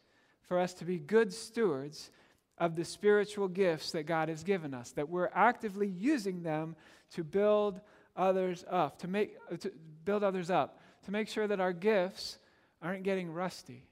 for 0.47 0.59
us 0.59 0.73
to 0.75 0.85
be 0.85 0.97
good 0.97 1.33
stewards 1.33 2.09
of 2.57 2.75
the 2.75 2.85
spiritual 2.85 3.47
gifts 3.47 3.91
that 3.91 4.03
God 4.03 4.29
has 4.29 4.43
given 4.43 4.73
us, 4.73 4.91
that 4.91 5.09
we're 5.09 5.29
actively 5.33 5.87
using 5.87 6.41
them 6.41 6.75
to 7.11 7.23
build 7.23 7.81
others 8.15 8.63
up, 8.69 8.97
to 8.99 9.07
make 9.07 9.35
to 9.59 9.71
build 10.05 10.23
others 10.23 10.49
up, 10.49 10.79
to 11.03 11.11
make 11.11 11.27
sure 11.27 11.47
that 11.47 11.59
our 11.59 11.73
gifts 11.73 12.39
aren't 12.81 13.03
getting 13.03 13.31
rusty. 13.31 13.83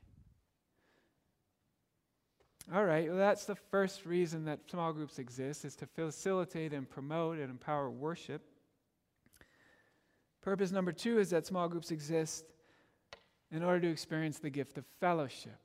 All 2.73 2.86
right, 2.86 3.10
well, 3.10 3.17
that's 3.17 3.43
the 3.43 3.56
first 3.56 4.06
reason 4.06 4.45
that 4.45 4.60
small 4.71 4.93
groups 4.93 5.19
exist 5.19 5.65
is 5.65 5.76
to 5.76 5.86
facilitate 5.86 6.71
and 6.71 6.89
promote 6.89 7.38
and 7.38 7.49
empower 7.49 7.89
worship. 7.89 8.41
Purpose 10.41 10.71
number 10.71 10.93
two 10.93 11.19
is 11.19 11.32
that 11.32 11.45
small 11.45 11.67
groups 11.67 11.91
exist 11.91 12.45
in 13.54 13.63
order 13.63 13.80
to 13.82 13.92
experience 13.92 14.39
the 14.39 14.50
gift 14.50 14.78
of 14.78 14.86
fellowship. 15.00 15.58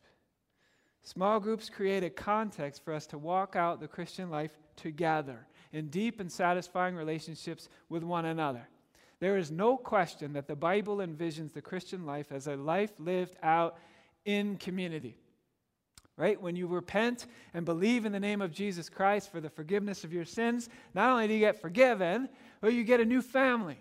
Small 1.02 1.40
groups 1.40 1.70
create 1.70 2.04
a 2.04 2.10
context 2.10 2.84
for 2.84 2.92
us 2.92 3.06
to 3.06 3.18
walk 3.18 3.56
out 3.56 3.80
the 3.80 3.88
Christian 3.88 4.30
life 4.30 4.52
together 4.76 5.46
in 5.72 5.88
deep 5.88 6.20
and 6.20 6.30
satisfying 6.30 6.94
relationships 6.94 7.68
with 7.88 8.02
one 8.02 8.26
another. 8.26 8.68
There 9.20 9.36
is 9.36 9.50
no 9.50 9.76
question 9.76 10.34
that 10.34 10.46
the 10.46 10.54
Bible 10.54 10.98
envisions 10.98 11.52
the 11.52 11.62
Christian 11.62 12.06
life 12.06 12.30
as 12.30 12.46
a 12.46 12.56
life 12.56 12.92
lived 12.98 13.36
out 13.42 13.78
in 14.24 14.56
community. 14.58 15.16
Right? 16.16 16.40
When 16.40 16.56
you 16.56 16.66
repent 16.66 17.26
and 17.54 17.64
believe 17.64 18.04
in 18.04 18.12
the 18.12 18.20
name 18.20 18.42
of 18.42 18.52
Jesus 18.52 18.88
Christ 18.88 19.30
for 19.30 19.40
the 19.40 19.48
forgiveness 19.48 20.02
of 20.02 20.12
your 20.12 20.24
sins, 20.24 20.68
not 20.92 21.10
only 21.10 21.28
do 21.28 21.34
you 21.34 21.40
get 21.40 21.60
forgiven, 21.60 22.28
but 22.60 22.72
you 22.72 22.82
get 22.82 23.00
a 23.00 23.04
new 23.04 23.22
family. 23.22 23.78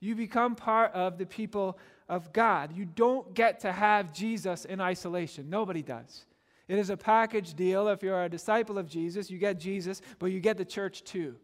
You 0.00 0.16
become 0.16 0.56
part 0.56 0.92
of 0.94 1.18
the 1.18 1.26
people 1.26 1.78
of 2.12 2.30
God. 2.30 2.76
You 2.76 2.84
don't 2.84 3.32
get 3.32 3.60
to 3.60 3.72
have 3.72 4.12
Jesus 4.12 4.66
in 4.66 4.82
isolation. 4.82 5.48
Nobody 5.48 5.80
does. 5.80 6.26
It 6.68 6.78
is 6.78 6.90
a 6.90 6.96
package 6.96 7.54
deal. 7.54 7.88
If 7.88 8.02
you're 8.02 8.24
a 8.24 8.28
disciple 8.28 8.76
of 8.76 8.86
Jesus, 8.86 9.30
you 9.30 9.38
get 9.38 9.58
Jesus, 9.58 10.02
but 10.18 10.26
you 10.26 10.38
get 10.38 10.58
the 10.58 10.64
church 10.66 11.04
too. 11.04 11.36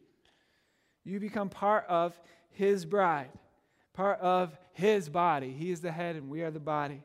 You 1.04 1.20
become 1.20 1.48
part 1.48 1.86
of 1.88 2.20
his 2.50 2.84
bride, 2.84 3.30
part 3.94 4.20
of 4.20 4.58
his 4.74 5.08
body. 5.08 5.54
He 5.58 5.70
is 5.70 5.80
the 5.80 5.90
head 5.90 6.16
and 6.16 6.28
we 6.28 6.42
are 6.42 6.50
the 6.50 6.60
body. 6.60 7.02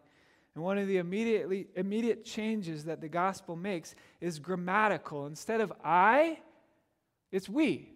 And 0.55 0.63
one 0.63 0.77
of 0.77 0.89
the 0.89 0.97
immediately 0.97 1.67
immediate 1.77 2.25
changes 2.25 2.83
that 2.83 2.99
the 2.99 3.07
gospel 3.07 3.55
makes 3.55 3.95
is 4.19 4.39
grammatical. 4.39 5.25
Instead 5.25 5.61
of 5.61 5.71
I, 5.85 6.37
it's 7.31 7.47
we. 7.47 7.93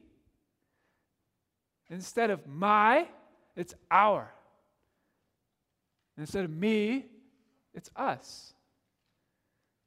Instead 1.90 2.30
of 2.30 2.48
my, 2.48 3.10
it's 3.58 3.76
our. 3.92 4.32
Instead 6.18 6.46
of 6.46 6.52
me, 6.52 7.06
it's 7.74 7.90
us. 7.96 8.54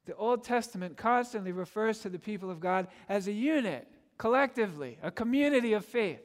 The 0.05 0.15
Old 0.15 0.43
Testament 0.43 0.97
constantly 0.97 1.51
refers 1.51 1.99
to 1.99 2.09
the 2.09 2.19
people 2.19 2.49
of 2.49 2.59
God 2.59 2.87
as 3.09 3.27
a 3.27 3.31
unit, 3.31 3.87
collectively, 4.17 4.97
a 5.03 5.11
community 5.11 5.73
of 5.73 5.85
faith. 5.85 6.21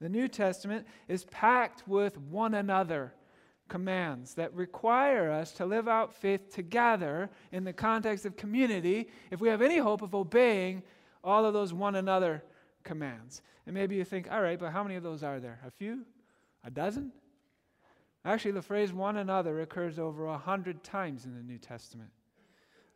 The 0.00 0.08
New 0.08 0.28
Testament 0.28 0.86
is 1.08 1.24
packed 1.24 1.86
with 1.88 2.18
one 2.18 2.54
another 2.54 3.14
commands 3.68 4.34
that 4.34 4.54
require 4.54 5.30
us 5.30 5.52
to 5.52 5.66
live 5.66 5.88
out 5.88 6.14
faith 6.14 6.54
together 6.54 7.30
in 7.50 7.64
the 7.64 7.72
context 7.72 8.24
of 8.24 8.36
community 8.36 9.08
if 9.30 9.40
we 9.40 9.48
have 9.48 9.62
any 9.62 9.78
hope 9.78 10.02
of 10.02 10.14
obeying 10.14 10.82
all 11.24 11.44
of 11.44 11.52
those 11.52 11.72
one 11.72 11.96
another 11.96 12.44
commands. 12.84 13.42
And 13.66 13.74
maybe 13.74 13.96
you 13.96 14.04
think, 14.04 14.28
all 14.30 14.40
right, 14.40 14.58
but 14.58 14.70
how 14.70 14.84
many 14.84 14.94
of 14.94 15.02
those 15.02 15.22
are 15.22 15.40
there? 15.40 15.58
A 15.66 15.70
few? 15.70 16.04
A 16.64 16.70
dozen? 16.70 17.12
Actually, 18.26 18.50
the 18.50 18.62
phrase 18.62 18.92
one 18.92 19.18
another 19.18 19.60
occurs 19.60 20.00
over 20.00 20.26
a 20.26 20.36
hundred 20.36 20.82
times 20.82 21.26
in 21.26 21.34
the 21.34 21.42
New 21.42 21.58
Testament. 21.58 22.10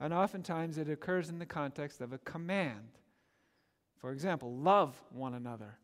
And 0.01 0.13
oftentimes 0.13 0.77
it 0.77 0.89
occurs 0.89 1.29
in 1.29 1.39
the 1.39 1.47
context 1.47 2.01
of 2.01 2.13
a 2.13 2.19
command. 2.19 2.99
For 3.99 4.11
example, 4.11 4.57
love 4.57 5.01
one 5.13 5.35
another, 5.35 5.79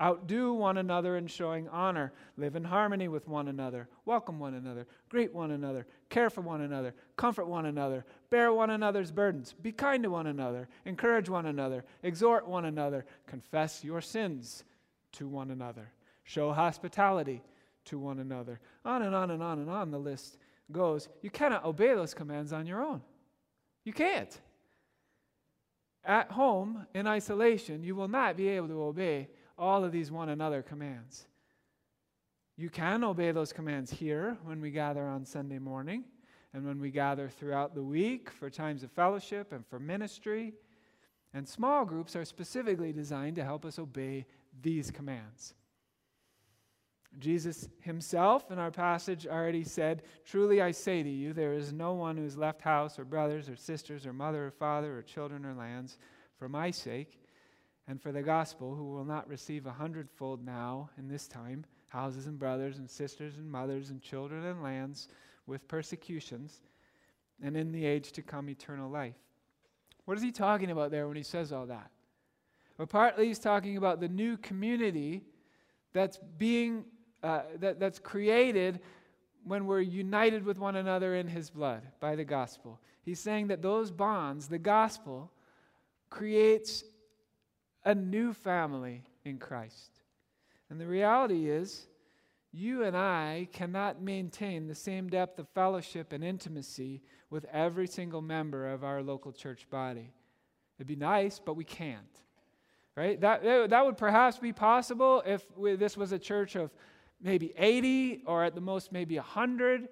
outdo 0.00 0.54
one 0.54 0.76
another 0.76 1.16
in 1.18 1.28
showing 1.28 1.68
honor, 1.68 2.12
live 2.36 2.56
in 2.56 2.64
harmony 2.64 3.06
with 3.06 3.28
one 3.28 3.46
another, 3.46 3.86
welcome 4.06 4.40
one 4.40 4.54
another, 4.54 4.88
greet 5.08 5.32
one 5.32 5.52
another, 5.52 5.86
care 6.08 6.30
for 6.30 6.40
one 6.40 6.62
another, 6.62 6.92
comfort 7.16 7.46
one 7.46 7.66
another, 7.66 8.04
bear 8.28 8.52
one 8.52 8.70
another's 8.70 9.12
burdens, 9.12 9.52
be 9.52 9.70
kind 9.70 10.02
to 10.02 10.10
one 10.10 10.26
another, 10.26 10.68
encourage 10.84 11.28
one 11.28 11.46
another, 11.46 11.84
exhort 12.02 12.48
one 12.48 12.64
another, 12.64 13.04
confess 13.26 13.84
your 13.84 14.00
sins 14.00 14.64
to 15.12 15.28
one 15.28 15.50
another, 15.52 15.92
show 16.24 16.50
hospitality 16.52 17.42
to 17.90 17.98
one 17.98 18.18
another. 18.18 18.60
On 18.84 19.02
and 19.02 19.14
on 19.14 19.30
and 19.30 19.42
on 19.42 19.58
and 19.58 19.70
on 19.70 19.90
the 19.90 19.98
list 19.98 20.38
goes. 20.72 21.08
You 21.22 21.30
cannot 21.30 21.64
obey 21.64 21.94
those 21.94 22.14
commands 22.14 22.52
on 22.52 22.66
your 22.66 22.82
own. 22.82 23.02
You 23.84 23.92
can't. 23.92 24.40
At 26.04 26.30
home, 26.30 26.86
in 26.94 27.06
isolation, 27.06 27.84
you 27.84 27.94
will 27.94 28.08
not 28.08 28.36
be 28.36 28.48
able 28.48 28.68
to 28.68 28.82
obey 28.82 29.28
all 29.58 29.84
of 29.84 29.92
these 29.92 30.10
one 30.10 30.30
another 30.30 30.62
commands. 30.62 31.26
You 32.56 32.70
can 32.70 33.04
obey 33.04 33.32
those 33.32 33.52
commands 33.52 33.90
here 33.90 34.36
when 34.44 34.60
we 34.60 34.70
gather 34.70 35.06
on 35.06 35.24
Sunday 35.24 35.58
morning 35.58 36.04
and 36.52 36.66
when 36.66 36.80
we 36.80 36.90
gather 36.90 37.28
throughout 37.28 37.74
the 37.74 37.82
week 37.82 38.30
for 38.30 38.50
times 38.50 38.82
of 38.82 38.90
fellowship 38.90 39.52
and 39.52 39.66
for 39.66 39.78
ministry. 39.78 40.54
And 41.32 41.46
small 41.48 41.84
groups 41.84 42.16
are 42.16 42.24
specifically 42.24 42.92
designed 42.92 43.36
to 43.36 43.44
help 43.44 43.64
us 43.64 43.78
obey 43.78 44.26
these 44.62 44.90
commands. 44.90 45.54
Jesus 47.18 47.68
himself 47.80 48.50
in 48.50 48.58
our 48.58 48.70
passage 48.70 49.26
already 49.26 49.64
said, 49.64 50.02
Truly 50.24 50.62
I 50.62 50.70
say 50.70 51.02
to 51.02 51.08
you, 51.08 51.32
there 51.32 51.54
is 51.54 51.72
no 51.72 51.92
one 51.92 52.16
who 52.16 52.22
has 52.22 52.36
left 52.36 52.62
house 52.62 52.98
or 52.98 53.04
brothers 53.04 53.48
or 53.48 53.56
sisters 53.56 54.06
or 54.06 54.12
mother 54.12 54.46
or 54.46 54.50
father 54.50 54.96
or 54.96 55.02
children 55.02 55.44
or 55.44 55.54
lands 55.54 55.98
for 56.38 56.48
my 56.48 56.70
sake 56.70 57.20
and 57.88 58.00
for 58.00 58.12
the 58.12 58.22
gospel 58.22 58.74
who 58.74 58.84
will 58.84 59.04
not 59.04 59.28
receive 59.28 59.66
a 59.66 59.72
hundredfold 59.72 60.44
now 60.44 60.88
in 60.96 61.08
this 61.08 61.26
time 61.26 61.64
houses 61.88 62.28
and 62.28 62.38
brothers 62.38 62.78
and 62.78 62.88
sisters 62.88 63.36
and 63.36 63.50
mothers 63.50 63.90
and 63.90 64.00
children 64.00 64.46
and 64.46 64.62
lands 64.62 65.08
with 65.46 65.66
persecutions, 65.66 66.60
and 67.42 67.56
in 67.56 67.72
the 67.72 67.84
age 67.84 68.12
to 68.12 68.22
come 68.22 68.48
eternal 68.48 68.88
life. 68.88 69.16
What 70.04 70.16
is 70.16 70.22
he 70.22 70.30
talking 70.30 70.70
about 70.70 70.92
there 70.92 71.08
when 71.08 71.16
he 71.16 71.24
says 71.24 71.52
all 71.52 71.66
that? 71.66 71.90
Well, 72.78 72.86
partly 72.86 73.26
he's 73.26 73.40
talking 73.40 73.76
about 73.76 74.00
the 74.00 74.08
new 74.08 74.36
community 74.36 75.22
that's 75.92 76.18
being 76.38 76.84
uh, 77.22 77.42
that, 77.58 77.78
that's 77.78 77.98
created 77.98 78.80
when 79.44 79.66
we're 79.66 79.80
united 79.80 80.44
with 80.44 80.58
one 80.58 80.76
another 80.76 81.14
in 81.14 81.26
his 81.26 81.50
blood 81.50 81.82
by 81.98 82.16
the 82.16 82.24
gospel. 82.24 82.80
He's 83.02 83.20
saying 83.20 83.48
that 83.48 83.62
those 83.62 83.90
bonds, 83.90 84.48
the 84.48 84.58
gospel, 84.58 85.30
creates 86.10 86.84
a 87.84 87.94
new 87.94 88.32
family 88.32 89.04
in 89.24 89.38
Christ. 89.38 89.90
And 90.68 90.80
the 90.80 90.86
reality 90.86 91.48
is, 91.48 91.86
you 92.52 92.82
and 92.82 92.96
I 92.96 93.48
cannot 93.52 94.02
maintain 94.02 94.66
the 94.66 94.74
same 94.74 95.08
depth 95.08 95.38
of 95.38 95.48
fellowship 95.50 96.12
and 96.12 96.24
intimacy 96.24 97.00
with 97.30 97.46
every 97.52 97.86
single 97.86 98.22
member 98.22 98.72
of 98.72 98.82
our 98.82 99.02
local 99.02 99.32
church 99.32 99.68
body. 99.70 100.12
It'd 100.78 100.88
be 100.88 100.96
nice, 100.96 101.38
but 101.38 101.54
we 101.54 101.64
can't. 101.64 102.04
Right? 102.96 103.20
That, 103.20 103.70
that 103.70 103.84
would 103.84 103.96
perhaps 103.96 104.38
be 104.38 104.52
possible 104.52 105.22
if 105.24 105.46
we, 105.56 105.76
this 105.76 105.96
was 105.96 106.12
a 106.12 106.18
church 106.18 106.56
of 106.56 106.70
maybe 107.22 107.52
80 107.56 108.22
or 108.26 108.44
at 108.44 108.54
the 108.54 108.60
most 108.60 108.92
maybe 108.92 109.16
100. 109.16 109.88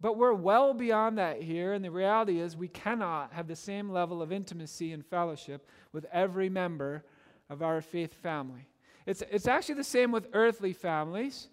But 0.00 0.18
we're 0.18 0.34
well 0.34 0.74
beyond 0.74 1.16
that 1.18 1.40
here, 1.40 1.72
and 1.72 1.82
the 1.82 1.90
reality 1.90 2.38
is 2.38 2.54
we 2.54 2.68
cannot 2.68 3.32
have 3.32 3.48
the 3.48 3.56
same 3.56 3.90
level 3.90 4.20
of 4.20 4.30
intimacy 4.30 4.92
and 4.92 5.04
fellowship 5.04 5.66
with 5.92 6.04
every 6.12 6.50
member 6.50 7.02
of 7.48 7.62
our 7.62 7.80
faith 7.80 8.12
family. 8.12 8.68
It's, 9.06 9.22
it's 9.30 9.46
actually 9.46 9.76
the 9.76 9.84
same 9.84 10.12
with 10.12 10.28
earthly 10.34 10.74
families. 10.74 11.48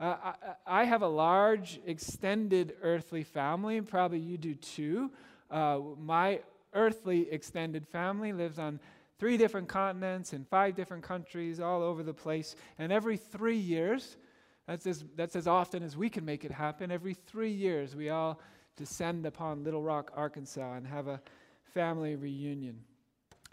Uh, 0.00 0.16
I, 0.24 0.34
I, 0.80 0.84
have 0.84 1.02
a 1.02 1.08
large, 1.08 1.78
extended 1.86 2.74
earthly 2.82 3.22
family, 3.22 3.76
and 3.76 3.86
probably 3.86 4.18
you 4.18 4.36
do 4.38 4.54
too. 4.54 5.12
Uh, 5.50 5.78
my 6.00 6.40
earthly 6.72 7.30
extended 7.30 7.86
family 7.86 8.32
lives 8.32 8.58
on 8.58 8.80
three 9.18 9.36
different 9.36 9.68
continents 9.68 10.32
in 10.32 10.44
five 10.44 10.74
different 10.74 11.04
countries 11.04 11.60
all 11.60 11.82
over 11.82 12.02
the 12.02 12.12
place. 12.12 12.56
And 12.78 12.92
every 12.92 13.16
three 13.16 13.56
years, 13.56 14.16
that's 14.66 14.86
as, 14.86 15.04
that's 15.16 15.36
as 15.36 15.46
often 15.46 15.82
as 15.82 15.96
we 15.96 16.08
can 16.08 16.24
make 16.24 16.44
it 16.44 16.50
happen, 16.50 16.90
every 16.90 17.14
three 17.14 17.52
years 17.52 17.94
we 17.94 18.08
all 18.08 18.40
descend 18.76 19.26
upon 19.26 19.62
Little 19.62 19.82
Rock, 19.82 20.10
Arkansas, 20.16 20.74
and 20.74 20.86
have 20.86 21.06
a 21.06 21.20
family 21.74 22.16
reunion. 22.16 22.80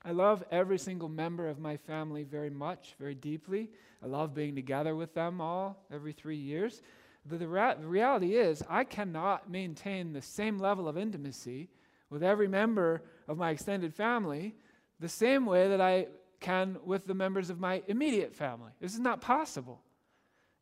I 0.03 0.11
love 0.11 0.43
every 0.51 0.79
single 0.79 1.09
member 1.09 1.47
of 1.47 1.59
my 1.59 1.77
family 1.77 2.23
very 2.23 2.49
much, 2.49 2.95
very 2.99 3.13
deeply. 3.13 3.69
I 4.03 4.07
love 4.07 4.33
being 4.33 4.55
together 4.55 4.95
with 4.95 5.13
them 5.13 5.39
all 5.39 5.85
every 5.93 6.13
three 6.13 6.37
years. 6.37 6.81
But 7.29 7.39
the, 7.39 7.47
ra- 7.47 7.75
the 7.75 7.85
reality 7.85 8.35
is, 8.35 8.63
I 8.67 8.83
cannot 8.83 9.49
maintain 9.49 10.11
the 10.11 10.21
same 10.21 10.57
level 10.57 10.87
of 10.87 10.97
intimacy 10.97 11.69
with 12.09 12.23
every 12.23 12.47
member 12.47 13.03
of 13.27 13.37
my 13.37 13.51
extended 13.51 13.93
family 13.93 14.55
the 14.99 15.09
same 15.09 15.45
way 15.45 15.67
that 15.67 15.81
I 15.81 16.07
can 16.39 16.77
with 16.83 17.05
the 17.05 17.13
members 17.13 17.49
of 17.49 17.59
my 17.59 17.83
immediate 17.87 18.33
family. 18.33 18.71
This 18.79 18.93
is 18.93 18.99
not 18.99 19.21
possible. 19.21 19.81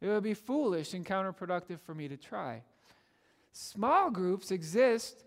It 0.02 0.08
would 0.08 0.24
be 0.24 0.34
foolish 0.34 0.94
and 0.94 1.06
counterproductive 1.06 1.80
for 1.82 1.94
me 1.94 2.08
to 2.08 2.18
try. 2.18 2.64
Small 3.52 4.10
groups 4.10 4.52
exist 4.52 5.24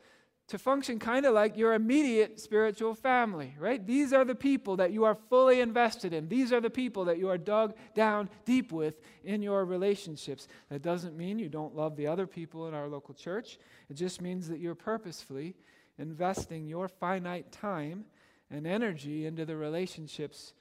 to 0.48 0.58
function 0.58 0.98
kind 0.98 1.24
of 1.24 1.34
like 1.34 1.56
your 1.56 1.72
immediate 1.72 2.38
spiritual 2.40 2.94
family, 2.94 3.54
right? 3.58 3.86
These 3.86 4.12
are 4.12 4.24
the 4.24 4.34
people 4.34 4.76
that 4.76 4.92
you 4.92 5.04
are 5.04 5.14
fully 5.14 5.60
invested 5.60 6.12
in. 6.12 6.28
These 6.28 6.52
are 6.52 6.60
the 6.60 6.70
people 6.70 7.06
that 7.06 7.18
you 7.18 7.28
are 7.28 7.38
dug 7.38 7.74
down 7.94 8.28
deep 8.44 8.72
with 8.72 9.00
in 9.24 9.40
your 9.40 9.64
relationships. 9.64 10.48
That 10.68 10.82
doesn't 10.82 11.16
mean 11.16 11.38
you 11.38 11.48
don't 11.48 11.74
love 11.74 11.96
the 11.96 12.06
other 12.06 12.26
people 12.26 12.68
in 12.68 12.74
our 12.74 12.88
local 12.88 13.14
church. 13.14 13.58
It 13.88 13.94
just 13.94 14.20
means 14.20 14.48
that 14.48 14.58
you're 14.58 14.74
purposefully 14.74 15.54
investing 15.98 16.66
your 16.66 16.88
finite 16.88 17.52
time 17.52 18.04
and 18.50 18.66
energy 18.66 19.26
into 19.26 19.46
the 19.46 19.56
relationships 19.56 20.52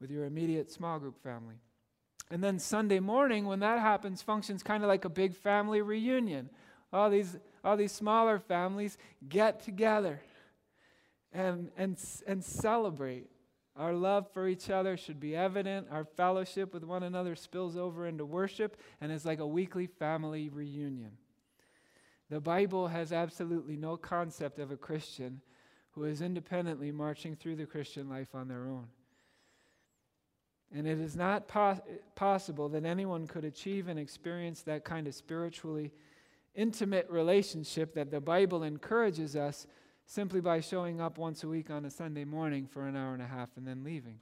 with 0.00 0.10
your 0.10 0.24
immediate 0.24 0.70
small 0.70 0.98
group 0.98 1.22
family. 1.22 1.56
And 2.30 2.42
then 2.42 2.58
Sunday 2.58 3.00
morning, 3.00 3.46
when 3.46 3.60
that 3.60 3.78
happens, 3.78 4.22
functions 4.22 4.62
kind 4.62 4.82
of 4.82 4.88
like 4.88 5.04
a 5.04 5.08
big 5.08 5.34
family 5.34 5.80
reunion. 5.80 6.50
All 6.92 7.10
these 7.10 7.36
all 7.66 7.76
these 7.76 7.92
smaller 7.92 8.38
families 8.38 8.96
get 9.28 9.60
together 9.60 10.20
and, 11.32 11.70
and, 11.76 11.98
and 12.26 12.44
celebrate. 12.44 13.28
Our 13.76 13.92
love 13.92 14.30
for 14.32 14.46
each 14.46 14.70
other 14.70 14.96
should 14.96 15.18
be 15.18 15.34
evident. 15.34 15.88
Our 15.90 16.04
fellowship 16.04 16.72
with 16.72 16.84
one 16.84 17.02
another 17.02 17.34
spills 17.34 17.76
over 17.76 18.06
into 18.06 18.24
worship 18.24 18.80
and 19.00 19.10
is 19.10 19.26
like 19.26 19.40
a 19.40 19.46
weekly 19.46 19.86
family 19.86 20.48
reunion. 20.48 21.10
The 22.30 22.40
Bible 22.40 22.86
has 22.86 23.12
absolutely 23.12 23.76
no 23.76 23.96
concept 23.96 24.60
of 24.60 24.70
a 24.70 24.76
Christian 24.76 25.40
who 25.90 26.04
is 26.04 26.22
independently 26.22 26.92
marching 26.92 27.34
through 27.34 27.56
the 27.56 27.66
Christian 27.66 28.08
life 28.08 28.34
on 28.34 28.46
their 28.46 28.68
own. 28.68 28.86
And 30.74 30.86
it 30.86 30.98
is 30.98 31.16
not 31.16 31.48
pos- 31.48 31.80
possible 32.14 32.68
that 32.70 32.84
anyone 32.84 33.26
could 33.26 33.44
achieve 33.44 33.88
and 33.88 33.98
experience 33.98 34.62
that 34.62 34.84
kind 34.84 35.06
of 35.06 35.14
spiritually 35.14 35.92
intimate 36.54 37.08
relationship 37.08 37.94
that 37.94 38.10
the 38.10 38.20
Bible 38.20 38.62
encourages 38.62 39.36
us 39.36 39.66
simply 40.06 40.40
by 40.40 40.60
showing 40.60 41.00
up 41.00 41.18
once 41.18 41.44
a 41.44 41.48
week 41.48 41.70
on 41.70 41.84
a 41.84 41.90
Sunday 41.90 42.24
morning 42.24 42.66
for 42.66 42.86
an 42.86 42.96
hour 42.96 43.12
and 43.12 43.22
a 43.22 43.26
half 43.26 43.50
and 43.56 43.66
then 43.66 43.84
leaving. 43.84 44.18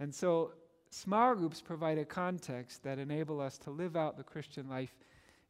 And 0.00 0.14
so, 0.14 0.52
small 0.90 1.34
groups 1.34 1.60
provide 1.60 1.98
a 1.98 2.04
context 2.04 2.82
that 2.84 2.98
enable 2.98 3.40
us 3.40 3.58
to 3.58 3.70
live 3.70 3.96
out 3.96 4.16
the 4.16 4.22
Christian 4.22 4.68
life 4.68 4.96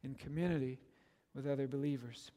in 0.03 0.15
community 0.15 0.79
with 1.35 1.47
other 1.47 1.67
believers. 1.67 2.31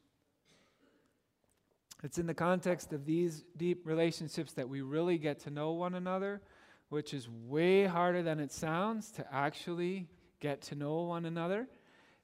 It's 2.02 2.18
in 2.18 2.26
the 2.26 2.34
context 2.34 2.92
of 2.92 3.06
these 3.06 3.44
deep 3.56 3.86
relationships 3.86 4.52
that 4.52 4.68
we 4.68 4.82
really 4.82 5.18
get 5.18 5.40
to 5.40 5.50
know 5.50 5.72
one 5.72 5.94
another, 5.94 6.42
which 6.88 7.12
is 7.12 7.28
way 7.28 7.84
harder 7.84 8.22
than 8.22 8.38
it 8.40 8.52
sounds 8.52 9.10
to 9.12 9.26
actually 9.32 10.08
get 10.40 10.62
to 10.62 10.74
know 10.74 11.02
one 11.02 11.24
another. 11.24 11.68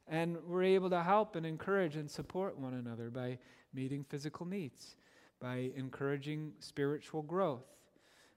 And 0.08 0.36
we're 0.46 0.64
able 0.64 0.90
to 0.90 1.02
help 1.02 1.36
and 1.36 1.46
encourage 1.46 1.96
and 1.96 2.10
support 2.10 2.58
one 2.58 2.74
another 2.74 3.10
by 3.10 3.38
meeting 3.72 4.04
physical 4.04 4.46
needs, 4.46 4.96
by 5.40 5.70
encouraging 5.76 6.52
spiritual 6.60 7.22
growth. 7.22 7.64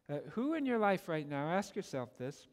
Uh, 0.10 0.18
who 0.32 0.54
in 0.54 0.66
your 0.66 0.78
life 0.78 1.08
right 1.08 1.28
now, 1.28 1.50
ask 1.50 1.76
yourself 1.76 2.18
this, 2.18 2.48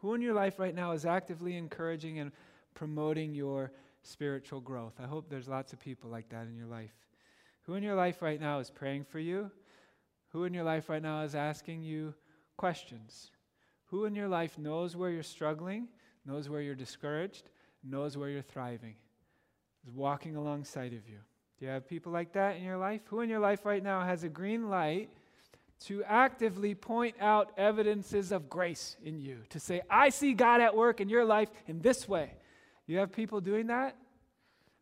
who 0.00 0.14
in 0.14 0.20
your 0.20 0.34
life 0.34 0.58
right 0.58 0.74
now 0.74 0.92
is 0.92 1.04
actively 1.06 1.56
encouraging 1.56 2.18
and 2.18 2.30
promoting 2.74 3.34
your 3.34 3.72
spiritual 4.02 4.60
growth? 4.60 4.94
I 5.02 5.06
hope 5.06 5.28
there's 5.28 5.48
lots 5.48 5.72
of 5.72 5.80
people 5.80 6.10
like 6.10 6.28
that 6.28 6.46
in 6.46 6.56
your 6.56 6.66
life. 6.66 6.92
Who 7.62 7.74
in 7.74 7.82
your 7.82 7.96
life 7.96 8.22
right 8.22 8.40
now 8.40 8.60
is 8.60 8.70
praying 8.70 9.04
for 9.04 9.18
you? 9.18 9.50
Who 10.28 10.44
in 10.44 10.54
your 10.54 10.64
life 10.64 10.88
right 10.88 11.02
now 11.02 11.22
is 11.22 11.34
asking 11.34 11.82
you 11.82 12.14
questions? 12.58 13.30
Who 13.86 14.04
in 14.04 14.14
your 14.14 14.28
life 14.28 14.58
knows 14.58 14.94
where 14.94 15.08
you're 15.08 15.22
struggling, 15.22 15.88
knows 16.26 16.50
where 16.50 16.60
you're 16.60 16.74
discouraged, 16.74 17.48
knows 17.82 18.18
where 18.18 18.28
you're 18.28 18.42
thriving, 18.42 18.96
is 19.86 19.90
walking 19.90 20.36
alongside 20.36 20.92
of 20.92 21.08
you. 21.08 21.18
Do 21.58 21.64
you 21.64 21.70
have 21.70 21.88
people 21.88 22.12
like 22.12 22.32
that 22.34 22.56
in 22.56 22.62
your 22.62 22.76
life? 22.76 23.00
Who 23.06 23.20
in 23.20 23.30
your 23.30 23.40
life 23.40 23.64
right 23.64 23.82
now 23.82 24.02
has 24.02 24.24
a 24.24 24.28
green 24.28 24.68
light 24.68 25.08
to 25.86 26.04
actively 26.04 26.74
point 26.74 27.16
out 27.20 27.52
evidences 27.56 28.30
of 28.30 28.50
grace 28.50 28.96
in 29.02 29.18
you? 29.20 29.38
To 29.50 29.60
say, 29.60 29.80
I 29.88 30.10
see 30.10 30.34
God 30.34 30.60
at 30.60 30.76
work 30.76 31.00
in 31.00 31.08
your 31.08 31.24
life 31.24 31.48
in 31.66 31.80
this 31.80 32.08
way. 32.08 32.32
You 32.86 32.98
have 32.98 33.12
people 33.12 33.40
doing 33.40 33.68
that? 33.68 33.96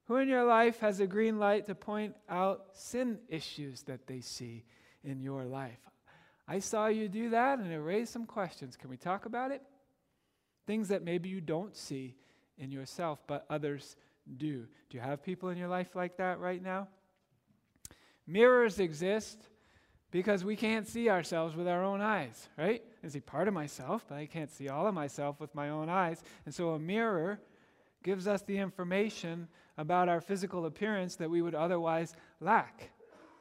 Who 0.07 0.17
in 0.17 0.29
your 0.29 0.45
life 0.45 0.81
has 0.81 1.01
a 1.01 1.07
green 1.07 1.39
light 1.39 1.67
to 1.67 1.75
point 1.75 2.15
out 2.29 2.67
sin 2.73 3.19
issues 3.29 3.83
that 3.83 4.07
they 4.07 4.21
see 4.21 4.65
in 5.03 5.21
your 5.21 5.45
life? 5.45 5.81
I 6.49 6.61
saw 6.61 6.87
you 6.87 7.09
do 7.09 7.31
that 7.31 7.59
and 7.59 7.73
it 7.73 7.79
raised 7.79 8.13
some 8.13 8.27
questions. 8.27 8.77
Can 8.77 8.91
we 8.91 8.97
talk 8.97 9.27
about 9.27 9.51
it? 9.51 9.63
Things 10.67 10.89
that 10.89 11.03
maybe 11.03 11.29
you 11.29 11.41
don't 11.41 11.77
see 11.77 12.15
in 12.59 12.71
yourself, 12.71 13.21
but 13.27 13.45
others 13.51 13.97
do. 14.37 14.67
Do 14.91 14.97
you 14.97 15.01
have 15.01 15.23
people 15.23 15.49
in 15.49 15.59
your 15.59 15.69
life 15.69 15.95
like 15.95 16.17
that 16.19 16.39
right 16.39 16.63
now? 16.63 16.89
Mirrors 18.27 18.81
exist 18.81 19.39
because 20.11 20.45
we 20.45 20.57
can't 20.57 20.87
see 20.89 21.09
ourselves 21.09 21.55
with 21.55 21.69
our 21.69 21.85
own 21.85 22.01
eyes, 22.01 22.49
right? 22.57 22.83
I 23.05 23.09
see 23.09 23.21
part 23.21 23.49
of 23.49 23.55
myself, 23.55 24.05
but 24.09 24.17
I 24.17 24.27
can't 24.27 24.51
see 24.51 24.69
all 24.69 24.87
of 24.87 24.95
myself 24.95 25.41
with 25.41 25.55
my 25.55 25.69
own 25.69 25.89
eyes. 25.89 26.23
And 26.45 26.55
so 26.55 26.71
a 26.71 26.79
mirror 26.79 27.41
gives 28.03 28.27
us 28.27 28.43
the 28.43 28.59
information 28.59 29.49
about 29.77 30.09
our 30.09 30.21
physical 30.21 30.67
appearance 30.67 31.17
that 31.17 31.31
we 31.31 31.43
would 31.43 31.55
otherwise 31.55 32.15
lack. 32.41 32.91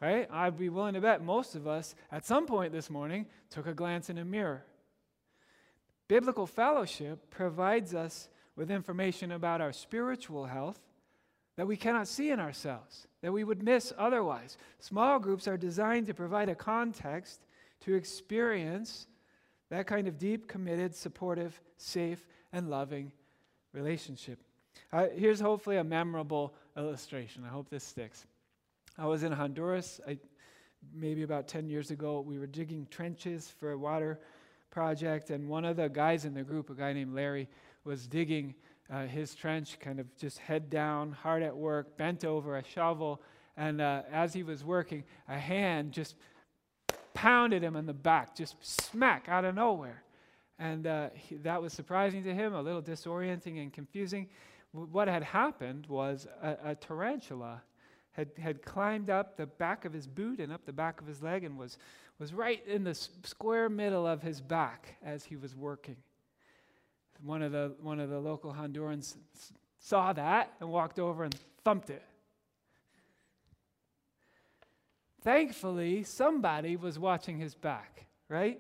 Right? 0.02 0.28
I'd 0.32 0.58
be 0.58 0.70
willing 0.70 0.94
to 0.96 1.02
bet 1.02 1.24
most 1.24 1.56
of 1.56 1.68
us 1.68 1.96
at 2.12 2.26
some 2.26 2.46
point 2.46 2.74
this 2.74 2.90
morning 2.90 3.26
took 3.50 3.66
a 3.66 3.74
glance 3.74 4.10
in 4.10 4.18
a 4.18 4.26
mirror. 4.26 4.66
Biblical 6.08 6.46
fellowship 6.46 7.30
provides 7.32 7.96
us 7.96 8.30
with 8.56 8.70
information 8.70 9.32
about 9.32 9.62
our 9.62 9.74
spiritual 9.74 10.46
health 10.46 10.80
that 11.56 11.68
we 11.68 11.78
cannot 11.78 12.08
see 12.08 12.32
in 12.32 12.40
ourselves, 12.40 13.08
that 13.22 13.32
we 13.32 13.44
would 13.44 13.64
miss 13.64 13.94
otherwise. 13.98 14.58
Small 14.80 15.20
groups 15.20 15.48
are 15.48 15.58
designed 15.58 16.08
to 16.08 16.14
provide 16.14 16.50
a 16.50 16.56
context 16.56 17.46
to 17.82 17.96
experience 17.96 19.08
that 19.70 19.88
kind 19.88 20.08
of 20.08 20.18
deep, 20.20 20.48
committed, 20.48 20.94
supportive, 20.94 21.60
safe, 21.78 22.28
and 22.52 22.70
loving 22.70 23.12
relationship. 23.74 24.40
Uh, 24.92 25.08
here's 25.16 25.40
hopefully 25.40 25.78
a 25.78 25.84
memorable 25.84 26.54
illustration. 26.78 27.44
I 27.46 27.50
hope 27.50 27.70
this 27.70 27.84
sticks. 27.84 28.26
I 28.98 29.08
was 29.08 29.24
in 29.24 29.32
Honduras 29.32 30.00
I, 30.08 30.18
maybe 30.94 31.24
about 31.24 31.48
10 31.48 31.68
years 31.68 31.92
ago. 31.92 32.22
We 32.22 32.40
were 32.40 32.48
digging 32.48 32.88
trenches 32.90 33.54
for 33.60 33.72
a 33.72 33.78
water 33.78 34.20
project, 34.72 35.30
and 35.30 35.50
one 35.50 35.66
of 35.66 35.76
the 35.76 35.90
guys 35.90 36.26
in 36.26 36.34
the 36.34 36.44
group, 36.44 36.70
a 36.70 36.76
guy 36.76 36.94
named 36.94 37.14
Larry, 37.14 37.50
was 37.84 38.08
digging 38.08 38.56
uh, 38.92 39.06
his 39.06 39.36
trench, 39.36 39.80
kind 39.80 40.00
of 40.00 40.16
just 40.18 40.38
head 40.38 40.70
down, 40.70 41.12
hard 41.12 41.44
at 41.44 41.56
work, 41.56 41.98
bent 41.98 42.24
over 42.24 42.58
a 42.58 42.64
shovel. 42.64 43.22
And 43.58 43.82
uh, 43.82 44.04
as 44.12 44.34
he 44.34 44.44
was 44.44 44.64
working, 44.64 45.04
a 45.28 45.38
hand 45.38 45.92
just 45.92 46.16
pounded 47.14 47.64
him 47.64 47.76
in 47.76 47.86
the 47.86 47.94
back, 47.94 48.36
just 48.36 48.56
smack 48.66 49.28
out 49.28 49.46
of 49.46 49.56
nowhere. 49.56 50.04
And 50.60 50.88
uh, 50.88 51.10
he, 51.14 51.36
that 51.38 51.62
was 51.62 51.74
surprising 51.74 52.24
to 52.24 52.34
him, 52.34 52.54
a 52.54 52.62
little 52.62 52.82
disorienting 52.82 53.62
and 53.62 53.74
confusing. 53.74 54.28
W- 54.74 54.90
what 54.92 55.08
had 55.08 55.24
happened 55.24 55.88
was 55.88 56.28
a, 56.42 56.58
a 56.72 56.76
tarantula 56.76 57.62
had, 58.16 58.30
had 58.40 58.62
climbed 58.64 59.10
up 59.10 59.38
the 59.38 59.46
back 59.46 59.86
of 59.86 59.94
his 59.94 60.08
boot 60.08 60.40
and 60.40 60.52
up 60.52 60.66
the 60.66 60.74
back 60.74 61.02
of 61.02 61.08
his 61.08 61.22
leg 61.22 61.44
and 61.44 61.58
was 61.58 61.78
was 62.20 62.34
right 62.34 62.66
in 62.68 62.84
the 62.84 62.94
square 62.94 63.70
middle 63.70 64.08
of 64.08 64.22
his 64.22 64.40
back 64.42 64.96
as 65.04 65.26
he 65.26 65.36
was 65.36 65.56
working. 65.56 65.98
One 67.24 67.42
of 67.42 67.52
the, 67.52 67.74
one 67.82 68.00
of 68.00 68.10
the 68.10 68.20
local 68.20 68.54
Hondurans 68.54 69.16
saw 69.80 70.14
that 70.14 70.54
and 70.60 70.70
walked 70.70 71.00
over 71.00 71.24
and 71.24 71.36
thumped 71.64 71.90
it. 71.90 72.04
Thankfully, 75.24 76.04
somebody 76.04 76.76
was 76.76 77.00
watching 77.00 77.40
his 77.40 77.56
back, 77.56 78.06
right? 78.30 78.60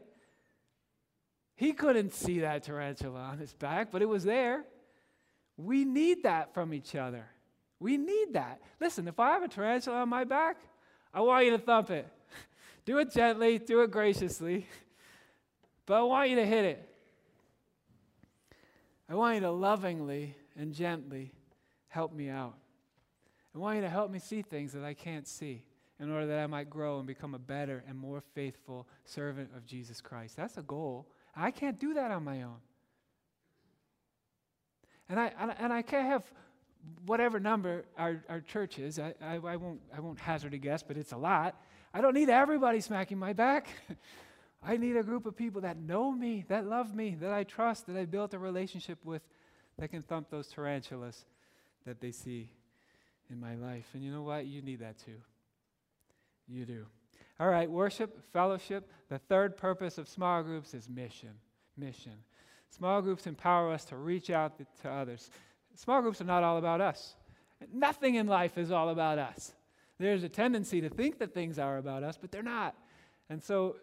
He 1.55 1.73
couldn't 1.73 2.13
see 2.13 2.39
that 2.39 2.63
tarantula 2.63 3.19
on 3.19 3.37
his 3.37 3.53
back, 3.53 3.91
but 3.91 4.01
it 4.01 4.09
was 4.09 4.23
there. 4.23 4.65
We 5.57 5.85
need 5.85 6.23
that 6.23 6.53
from 6.53 6.73
each 6.73 6.95
other. 6.95 7.27
We 7.79 7.97
need 7.97 8.33
that. 8.33 8.61
Listen, 8.79 9.07
if 9.07 9.19
I 9.19 9.31
have 9.31 9.43
a 9.43 9.47
tarantula 9.47 10.01
on 10.01 10.09
my 10.09 10.23
back, 10.23 10.57
I 11.13 11.21
want 11.21 11.45
you 11.45 11.51
to 11.51 11.57
thump 11.57 11.89
it. 11.91 12.07
Do 12.85 12.97
it 12.99 13.11
gently, 13.11 13.57
do 13.57 13.81
it 13.81 13.89
graciously, 13.89 14.67
but 15.87 15.95
I 15.95 16.01
want 16.03 16.29
you 16.29 16.35
to 16.35 16.45
hit 16.45 16.65
it. 16.65 16.89
I 19.09 19.15
want 19.15 19.35
you 19.35 19.41
to 19.41 19.51
lovingly 19.51 20.35
and 20.55 20.71
gently 20.71 21.31
help 21.87 22.13
me 22.13 22.29
out. 22.29 22.55
I 23.55 23.57
want 23.57 23.77
you 23.77 23.81
to 23.81 23.89
help 23.89 24.11
me 24.11 24.19
see 24.19 24.41
things 24.41 24.73
that 24.73 24.83
I 24.83 24.93
can't 24.93 25.27
see 25.27 25.63
in 25.99 26.11
order 26.11 26.27
that 26.27 26.39
I 26.39 26.47
might 26.47 26.69
grow 26.69 26.97
and 26.97 27.07
become 27.07 27.33
a 27.33 27.39
better 27.39 27.83
and 27.87 27.97
more 27.97 28.21
faithful 28.33 28.87
servant 29.05 29.49
of 29.55 29.65
Jesus 29.65 30.01
Christ. 30.01 30.35
That's 30.35 30.57
a 30.57 30.61
goal. 30.61 31.07
I 31.35 31.51
can't 31.51 31.79
do 31.79 31.93
that 31.93 32.11
on 32.11 32.23
my 32.23 32.43
own. 32.43 32.57
And 35.07 35.19
I, 35.19 35.31
and 35.59 35.71
I 35.71 35.81
can't 35.81 36.07
have 36.07 36.23
whatever 37.05 37.39
number 37.39 37.85
our, 37.97 38.23
our 38.29 38.41
church 38.41 38.79
is. 38.79 38.99
I, 38.99 39.13
I, 39.21 39.35
I, 39.35 39.55
won't, 39.55 39.81
I 39.95 39.99
won't 39.99 40.19
hazard 40.19 40.53
a 40.53 40.57
guess, 40.57 40.83
but 40.83 40.97
it's 40.97 41.11
a 41.11 41.17
lot. 41.17 41.61
I 41.93 42.01
don't 42.01 42.13
need 42.13 42.29
everybody 42.29 42.81
smacking 42.81 43.17
my 43.17 43.33
back. 43.33 43.67
I 44.63 44.77
need 44.77 44.97
a 44.97 45.03
group 45.03 45.25
of 45.25 45.35
people 45.35 45.61
that 45.61 45.77
know 45.77 46.11
me, 46.11 46.43
that 46.47 46.65
love 46.65 46.95
me, 46.95 47.15
that 47.21 47.31
I 47.31 47.43
trust, 47.43 47.87
that 47.87 47.95
I 47.95 48.05
built 48.05 48.33
a 48.33 48.39
relationship 48.39 48.97
with, 49.05 49.21
that 49.77 49.89
can 49.89 50.01
thump 50.01 50.29
those 50.29 50.47
tarantulas 50.47 51.25
that 51.85 52.01
they 52.01 52.11
see 52.11 52.49
in 53.29 53.39
my 53.39 53.55
life. 53.55 53.85
And 53.93 54.03
you 54.03 54.11
know 54.11 54.23
what? 54.23 54.47
You 54.47 54.61
need 54.61 54.79
that 54.79 54.97
too. 54.97 55.21
You 56.47 56.65
do. 56.65 56.85
All 57.39 57.49
right, 57.49 57.69
worship, 57.69 58.17
fellowship. 58.31 58.89
The 59.09 59.19
third 59.19 59.57
purpose 59.57 59.97
of 59.97 60.07
small 60.07 60.41
groups 60.41 60.73
is 60.73 60.89
mission. 60.89 61.31
Mission. 61.77 62.13
Small 62.69 63.01
groups 63.01 63.27
empower 63.27 63.71
us 63.71 63.85
to 63.85 63.97
reach 63.97 64.29
out 64.29 64.59
to 64.81 64.89
others. 64.89 65.29
Small 65.75 66.01
groups 66.01 66.21
are 66.21 66.25
not 66.25 66.43
all 66.43 66.57
about 66.57 66.81
us. 66.81 67.15
Nothing 67.73 68.15
in 68.15 68.27
life 68.27 68.57
is 68.57 68.71
all 68.71 68.89
about 68.89 69.17
us. 69.19 69.53
There's 69.97 70.23
a 70.23 70.29
tendency 70.29 70.81
to 70.81 70.89
think 70.89 71.19
that 71.19 71.33
things 71.33 71.57
are 71.57 71.77
about 71.77 72.03
us, 72.03 72.17
but 72.19 72.31
they're 72.31 72.43
not. 72.43 72.75
And 73.29 73.41
so, 73.41 73.77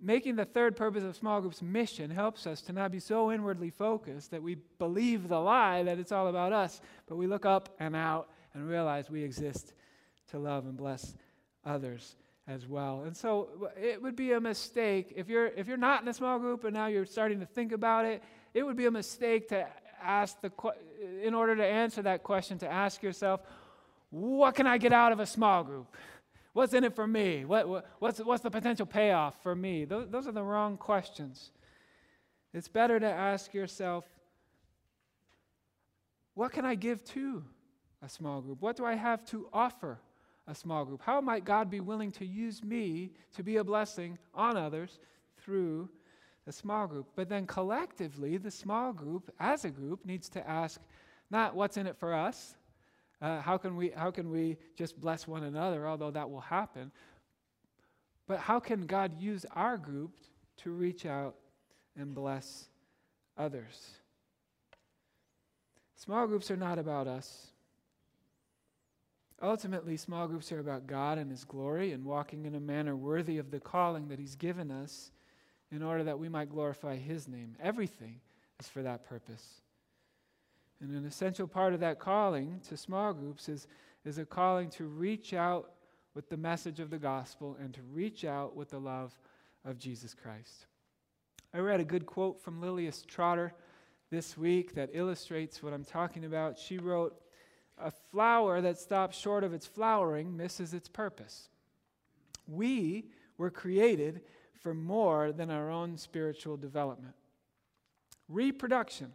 making 0.00 0.36
the 0.36 0.44
third 0.44 0.76
purpose 0.76 1.02
of 1.02 1.16
small 1.16 1.40
groups 1.40 1.62
mission 1.62 2.10
helps 2.10 2.46
us 2.46 2.60
to 2.62 2.72
not 2.72 2.92
be 2.92 3.00
so 3.00 3.32
inwardly 3.32 3.70
focused 3.70 4.30
that 4.30 4.42
we 4.42 4.56
believe 4.78 5.28
the 5.28 5.40
lie 5.40 5.82
that 5.82 5.98
it's 5.98 6.12
all 6.12 6.28
about 6.28 6.52
us, 6.52 6.80
but 7.06 7.16
we 7.16 7.26
look 7.26 7.44
up 7.44 7.74
and 7.80 7.96
out 7.96 8.28
and 8.54 8.68
realize 8.68 9.10
we 9.10 9.22
exist 9.22 9.72
to 10.30 10.38
love 10.38 10.66
and 10.66 10.76
bless 10.76 11.14
others 11.64 12.16
as 12.46 12.66
well. 12.66 13.02
And 13.04 13.16
so 13.16 13.70
it 13.80 14.00
would 14.00 14.16
be 14.16 14.32
a 14.32 14.40
mistake 14.40 15.12
if 15.16 15.28
you're 15.28 15.48
if 15.48 15.66
you're 15.66 15.76
not 15.76 16.02
in 16.02 16.08
a 16.08 16.14
small 16.14 16.38
group 16.38 16.64
and 16.64 16.74
now 16.74 16.86
you're 16.86 17.06
starting 17.06 17.40
to 17.40 17.46
think 17.46 17.72
about 17.72 18.04
it, 18.04 18.22
it 18.54 18.64
would 18.64 18.76
be 18.76 18.86
a 18.86 18.90
mistake 18.90 19.48
to 19.48 19.66
ask 20.06 20.40
the 20.40 20.52
in 21.22 21.34
order 21.34 21.56
to 21.56 21.64
answer 21.64 22.02
that 22.02 22.22
question 22.22 22.58
to 22.58 22.70
ask 22.70 23.02
yourself, 23.02 23.40
what 24.10 24.54
can 24.54 24.66
I 24.66 24.78
get 24.78 24.92
out 24.92 25.12
of 25.12 25.20
a 25.20 25.26
small 25.26 25.64
group? 25.64 25.96
What's 26.52 26.72
in 26.72 26.84
it 26.84 26.94
for 26.94 27.06
me? 27.06 27.44
What, 27.44 27.68
what, 27.68 27.86
what's, 27.98 28.18
what's 28.18 28.42
the 28.42 28.50
potential 28.50 28.86
payoff 28.86 29.34
for 29.42 29.54
me? 29.54 29.84
Those, 29.84 30.08
those 30.08 30.26
are 30.26 30.32
the 30.32 30.42
wrong 30.42 30.78
questions. 30.78 31.50
It's 32.54 32.68
better 32.68 32.98
to 32.98 33.06
ask 33.06 33.52
yourself, 33.52 34.06
what 36.34 36.52
can 36.52 36.64
I 36.64 36.74
give 36.74 37.04
to 37.04 37.44
a 38.02 38.08
small 38.08 38.40
group? 38.40 38.62
What 38.62 38.76
do 38.76 38.86
I 38.86 38.94
have 38.94 39.24
to 39.26 39.48
offer 39.52 39.98
a 40.46 40.54
small 40.54 40.84
group? 40.84 41.02
How 41.02 41.20
might 41.20 41.44
God 41.44 41.70
be 41.70 41.80
willing 41.80 42.10
to 42.12 42.24
use 42.24 42.62
me 42.62 43.12
to 43.34 43.42
be 43.42 43.56
a 43.56 43.64
blessing 43.64 44.18
on 44.34 44.56
others 44.56 44.98
through 45.38 45.90
a 46.46 46.52
small 46.52 46.86
group? 46.86 47.06
But 47.14 47.28
then 47.28 47.46
collectively, 47.46 48.36
the 48.36 48.50
small 48.50 48.92
group, 48.92 49.30
as 49.40 49.64
a 49.64 49.70
group, 49.70 50.04
needs 50.04 50.28
to 50.30 50.48
ask 50.48 50.80
not 51.30 51.54
what's 51.54 51.76
in 51.76 51.86
it 51.86 51.96
for 51.96 52.14
us, 52.14 52.56
uh, 53.20 53.40
how, 53.40 53.56
can 53.56 53.76
we, 53.76 53.90
how 53.90 54.10
can 54.10 54.30
we 54.30 54.58
just 54.76 55.00
bless 55.00 55.26
one 55.26 55.44
another, 55.44 55.88
although 55.88 56.10
that 56.10 56.30
will 56.30 56.40
happen? 56.40 56.92
But 58.26 58.40
how 58.40 58.60
can 58.60 58.86
God 58.86 59.20
use 59.20 59.46
our 59.54 59.78
group 59.78 60.18
to 60.58 60.70
reach 60.70 61.06
out 61.06 61.36
and 61.96 62.14
bless 62.14 62.66
others? 63.38 63.90
Small 65.96 66.26
groups 66.26 66.50
are 66.50 66.56
not 66.56 66.78
about 66.78 67.06
us. 67.06 67.46
Ultimately, 69.42 69.96
small 69.96 70.26
groups 70.26 70.50
are 70.52 70.60
about 70.60 70.86
God 70.86 71.18
and 71.18 71.30
His 71.30 71.44
glory 71.44 71.92
and 71.92 72.04
walking 72.04 72.46
in 72.46 72.54
a 72.54 72.60
manner 72.60 72.96
worthy 72.96 73.38
of 73.38 73.50
the 73.50 73.60
calling 73.60 74.08
that 74.08 74.18
He's 74.18 74.34
given 74.34 74.70
us 74.70 75.10
in 75.70 75.82
order 75.82 76.04
that 76.04 76.18
we 76.18 76.28
might 76.28 76.50
glorify 76.50 76.96
His 76.96 77.28
name. 77.28 77.56
Everything 77.62 78.20
is 78.60 78.68
for 78.68 78.82
that 78.82 79.04
purpose. 79.04 79.60
And 80.80 80.94
an 80.94 81.06
essential 81.06 81.46
part 81.46 81.74
of 81.74 81.80
that 81.80 81.98
calling 81.98 82.60
to 82.68 82.76
small 82.76 83.12
groups 83.12 83.48
is, 83.48 83.66
is 84.04 84.18
a 84.18 84.24
calling 84.24 84.70
to 84.70 84.84
reach 84.84 85.32
out 85.32 85.72
with 86.14 86.28
the 86.28 86.36
message 86.36 86.80
of 86.80 86.90
the 86.90 86.98
gospel 86.98 87.56
and 87.60 87.72
to 87.74 87.80
reach 87.92 88.24
out 88.24 88.56
with 88.56 88.70
the 88.70 88.78
love 88.78 89.18
of 89.64 89.78
Jesus 89.78 90.14
Christ. 90.14 90.66
I 91.52 91.58
read 91.58 91.80
a 91.80 91.84
good 91.84 92.06
quote 92.06 92.40
from 92.40 92.60
Lilias 92.60 93.04
Trotter 93.06 93.52
this 94.10 94.36
week 94.36 94.74
that 94.74 94.90
illustrates 94.92 95.62
what 95.62 95.72
I'm 95.72 95.84
talking 95.84 96.24
about. 96.24 96.58
She 96.58 96.78
wrote, 96.78 97.18
A 97.78 97.90
flower 97.90 98.60
that 98.60 98.78
stops 98.78 99.18
short 99.18 99.44
of 99.44 99.52
its 99.52 99.66
flowering 99.66 100.36
misses 100.36 100.74
its 100.74 100.88
purpose. 100.88 101.48
We 102.46 103.06
were 103.38 103.50
created 103.50 104.20
for 104.60 104.74
more 104.74 105.32
than 105.32 105.50
our 105.50 105.70
own 105.70 105.96
spiritual 105.96 106.56
development. 106.56 107.14
Reproduction 108.28 109.12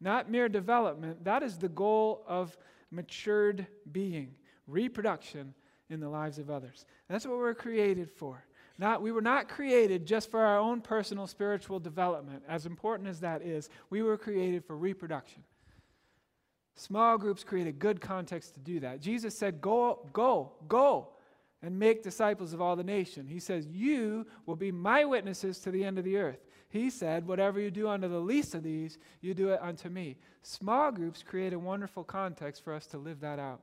not 0.00 0.30
mere 0.30 0.48
development. 0.48 1.24
That 1.24 1.42
is 1.42 1.58
the 1.58 1.68
goal 1.68 2.22
of 2.26 2.56
matured 2.90 3.66
being, 3.90 4.34
reproduction 4.66 5.54
in 5.90 6.00
the 6.00 6.08
lives 6.08 6.38
of 6.38 6.50
others. 6.50 6.86
That's 7.08 7.26
what 7.26 7.38
we're 7.38 7.54
created 7.54 8.10
for. 8.10 8.44
Not, 8.78 9.02
we 9.02 9.10
were 9.10 9.22
not 9.22 9.48
created 9.48 10.06
just 10.06 10.30
for 10.30 10.40
our 10.40 10.58
own 10.58 10.80
personal 10.80 11.26
spiritual 11.26 11.80
development, 11.80 12.44
as 12.48 12.64
important 12.64 13.08
as 13.08 13.20
that 13.20 13.42
is. 13.42 13.70
We 13.90 14.02
were 14.02 14.16
created 14.16 14.64
for 14.64 14.76
reproduction. 14.76 15.42
Small 16.76 17.18
groups 17.18 17.42
create 17.42 17.66
a 17.66 17.72
good 17.72 18.00
context 18.00 18.54
to 18.54 18.60
do 18.60 18.78
that. 18.80 19.00
Jesus 19.00 19.36
said, 19.36 19.60
Go, 19.60 20.06
go, 20.12 20.52
go, 20.68 21.08
and 21.62 21.78
make 21.78 22.02
disciples 22.02 22.52
of 22.52 22.60
all 22.60 22.76
the 22.76 22.84
nation. 22.84 23.26
He 23.26 23.40
says, 23.40 23.66
You 23.66 24.26
will 24.46 24.56
be 24.56 24.70
my 24.70 25.04
witnesses 25.04 25.58
to 25.60 25.70
the 25.70 25.84
end 25.84 25.98
of 25.98 26.04
the 26.04 26.16
earth. 26.16 26.44
He 26.68 26.90
said, 26.90 27.26
Whatever 27.26 27.60
you 27.60 27.70
do 27.70 27.88
unto 27.88 28.08
the 28.08 28.20
least 28.20 28.54
of 28.54 28.62
these, 28.62 28.98
you 29.20 29.34
do 29.34 29.48
it 29.48 29.60
unto 29.60 29.88
me. 29.88 30.18
Small 30.42 30.92
groups 30.92 31.22
create 31.22 31.52
a 31.52 31.58
wonderful 31.58 32.04
context 32.04 32.62
for 32.62 32.72
us 32.72 32.86
to 32.88 32.98
live 32.98 33.20
that 33.20 33.38
out. 33.38 33.62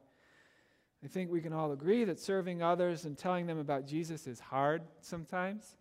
I 1.03 1.07
think 1.07 1.31
we 1.31 1.41
can 1.41 1.53
all 1.53 1.71
agree 1.71 2.03
that 2.05 2.19
serving 2.19 2.63
others 2.63 3.05
and 3.05 3.17
telling 3.17 3.45
them 3.45 3.59
about 3.59 3.85
Jesus 3.85 4.27
is 4.27 4.39
hard 4.39 4.81
sometimes. 5.01 5.77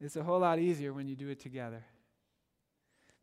It's 0.00 0.16
a 0.16 0.22
whole 0.22 0.40
lot 0.40 0.58
easier 0.58 0.92
when 0.92 1.08
you 1.08 1.16
do 1.16 1.28
it 1.28 1.40
together. 1.40 1.84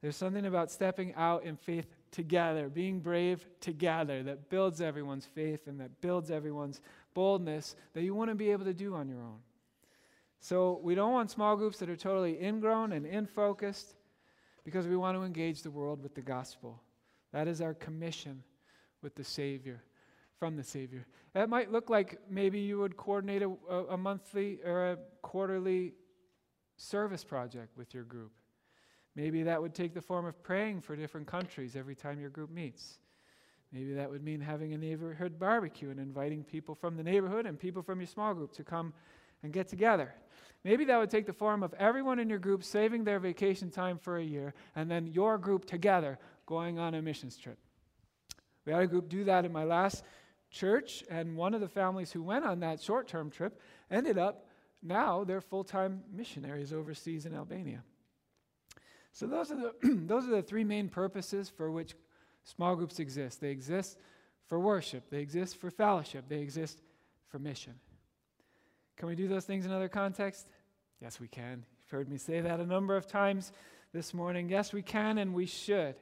There's 0.01 0.15
something 0.15 0.45
about 0.45 0.71
stepping 0.71 1.13
out 1.15 1.43
in 1.43 1.57
faith 1.57 1.87
together, 2.11 2.69
being 2.69 3.01
brave 3.01 3.45
together, 3.59 4.23
that 4.23 4.49
builds 4.49 4.79
everyone's 4.79 5.25
faith 5.25 5.67
and 5.67 5.79
that 5.81 5.99
builds 5.99 6.31
everyone's 6.31 6.81
boldness 7.13 7.75
that 7.93 8.03
you 8.03 8.13
wouldn't 8.15 8.37
be 8.37 8.51
able 8.51 8.65
to 8.65 8.73
do 8.73 8.95
on 8.95 9.07
your 9.07 9.21
own. 9.21 9.39
So 10.39 10.79
we 10.83 10.95
don't 10.95 11.11
want 11.11 11.31
small 11.31 11.57
groups 11.57 11.79
that 11.79 11.89
are 11.89 11.95
totally 11.95 12.41
ingrown 12.41 12.93
and 12.93 13.05
in 13.05 13.25
focused 13.25 13.95
because 14.63 14.87
we 14.87 14.95
want 14.95 15.17
to 15.17 15.23
engage 15.23 15.61
the 15.61 15.71
world 15.71 16.01
with 16.01 16.15
the 16.15 16.21
gospel. 16.21 16.81
That 17.33 17.47
is 17.47 17.61
our 17.61 17.73
commission 17.73 18.43
with 19.01 19.15
the 19.15 19.23
Savior, 19.23 19.83
from 20.37 20.55
the 20.55 20.63
Savior. 20.63 21.05
That 21.33 21.49
might 21.49 21.71
look 21.71 21.89
like 21.89 22.19
maybe 22.29 22.59
you 22.59 22.79
would 22.79 22.97
coordinate 22.97 23.41
a, 23.41 23.49
a, 23.89 23.97
monthly 23.97 24.59
or 24.65 24.91
a 24.91 24.97
quarterly 25.21 25.93
service 26.77 27.23
project 27.23 27.77
with 27.77 27.93
your 27.93 28.03
group. 28.03 28.31
Maybe 29.15 29.43
that 29.43 29.61
would 29.61 29.73
take 29.73 29.93
the 29.93 30.01
form 30.01 30.25
of 30.25 30.41
praying 30.43 30.81
for 30.81 30.95
different 30.95 31.27
countries 31.27 31.75
every 31.75 31.95
time 31.95 32.19
your 32.19 32.29
group 32.29 32.49
meets. 32.49 32.99
Maybe 33.71 33.93
that 33.93 34.09
would 34.09 34.23
mean 34.23 34.41
having 34.41 34.73
a 34.73 34.77
neighborhood 34.77 35.37
barbecue 35.37 35.91
and 35.91 35.99
inviting 35.99 36.43
people 36.43 36.73
from 36.73 36.97
the 36.97 37.03
neighborhood 37.03 37.45
and 37.45 37.59
people 37.59 37.83
from 37.83 37.99
your 37.99 38.07
small 38.07 38.33
group 38.33 38.51
to 38.53 38.63
come 38.63 38.93
and 39.43 39.53
get 39.53 39.67
together. 39.67 40.13
Maybe 40.63 40.85
that 40.85 40.97
would 40.97 41.09
take 41.09 41.25
the 41.25 41.33
form 41.33 41.63
of 41.63 41.73
everyone 41.75 42.19
in 42.19 42.29
your 42.29 42.39
group 42.39 42.63
saving 42.63 43.03
their 43.03 43.19
vacation 43.19 43.69
time 43.69 43.97
for 43.97 44.17
a 44.17 44.23
year 44.23 44.53
and 44.75 44.89
then 44.89 45.07
your 45.07 45.37
group 45.37 45.65
together 45.65 46.17
going 46.45 46.79
on 46.79 46.95
a 46.95 47.01
missions 47.01 47.37
trip. 47.37 47.57
We 48.65 48.73
had 48.73 48.81
a 48.81 48.87
group 48.87 49.07
do 49.07 49.23
that 49.25 49.45
in 49.45 49.51
my 49.51 49.63
last 49.63 50.03
church, 50.51 51.03
and 51.09 51.37
one 51.37 51.53
of 51.53 51.61
the 51.61 51.67
families 51.67 52.11
who 52.11 52.23
went 52.23 52.45
on 52.45 52.59
that 52.59 52.81
short 52.81 53.07
term 53.07 53.29
trip 53.29 53.61
ended 53.89 54.17
up 54.17 54.45
now 54.81 55.23
they're 55.23 55.41
full 55.41 55.63
time 55.63 56.03
missionaries 56.11 56.73
overseas 56.73 57.25
in 57.25 57.35
Albania. 57.35 57.83
So 59.11 59.27
those 59.27 59.51
are 59.51 59.55
the 59.55 59.73
those 60.05 60.25
are 60.25 60.31
the 60.31 60.41
three 60.41 60.63
main 60.63 60.89
purposes 60.89 61.49
for 61.49 61.71
which 61.71 61.95
small 62.49 62.75
groups 62.75 62.99
exist. 62.99 63.41
They 63.41 63.51
exist 63.51 63.97
for 64.47 64.59
worship, 64.59 65.09
they 65.09 65.19
exist 65.19 65.57
for 65.57 65.69
fellowship, 65.69 66.25
they 66.27 66.39
exist 66.39 66.81
for 67.27 67.37
mission. 67.37 67.75
Can 68.97 69.07
we 69.07 69.15
do 69.15 69.27
those 69.27 69.45
things 69.45 69.65
in 69.65 69.71
other 69.71 69.87
contexts? 69.87 70.49
Yes, 70.99 71.19
we 71.19 71.27
can. 71.27 71.63
You've 71.81 71.91
heard 71.91 72.09
me 72.09 72.17
say 72.17 72.41
that 72.41 72.59
a 72.59 72.65
number 72.65 72.95
of 72.95 73.07
times 73.07 73.51
this 73.93 74.13
morning. 74.13 74.49
Yes, 74.49 74.73
we 74.73 74.81
can 74.81 75.19
and 75.19 75.33
we 75.33 75.45
should. 75.45 75.95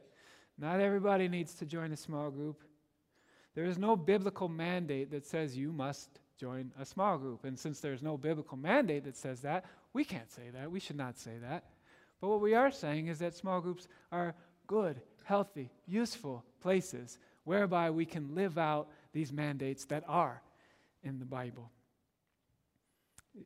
Not 0.58 0.80
everybody 0.80 1.28
needs 1.28 1.54
to 1.56 1.66
join 1.66 1.92
a 1.92 1.98
small 1.98 2.32
group. 2.32 2.64
There 3.54 3.66
is 3.66 3.78
no 3.78 3.96
biblical 3.96 4.48
mandate 4.48 5.12
that 5.12 5.26
says 5.26 5.56
you 5.56 5.72
must 5.72 6.20
join 6.40 6.72
a 6.80 6.86
small 6.86 7.18
group. 7.18 7.44
And 7.44 7.60
since 7.60 7.80
there's 7.80 8.02
no 8.02 8.18
biblical 8.18 8.58
mandate 8.58 9.04
that 9.04 9.18
says 9.18 9.42
that, 9.42 9.66
we 9.94 10.04
can't 10.04 10.32
say 10.32 10.50
that. 10.54 10.72
We 10.72 10.80
should 10.80 10.96
not 10.96 11.20
say 11.20 11.38
that. 11.42 11.66
But 12.22 12.30
what 12.30 12.42
we 12.42 12.56
are 12.56 12.72
saying 12.72 13.08
is 13.08 13.20
that 13.20 13.36
small 13.36 13.62
groups 13.62 13.88
are 14.12 14.34
good, 14.66 15.02
healthy, 15.28 15.70
useful 15.86 16.46
places 16.62 17.20
whereby 17.44 17.90
we 17.90 18.06
can 18.06 18.34
live 18.34 18.58
out 18.58 18.88
these 19.12 19.34
mandates 19.34 19.84
that 19.86 20.04
are 20.08 20.42
in 21.04 21.20
the 21.20 21.26
Bible. 21.26 21.70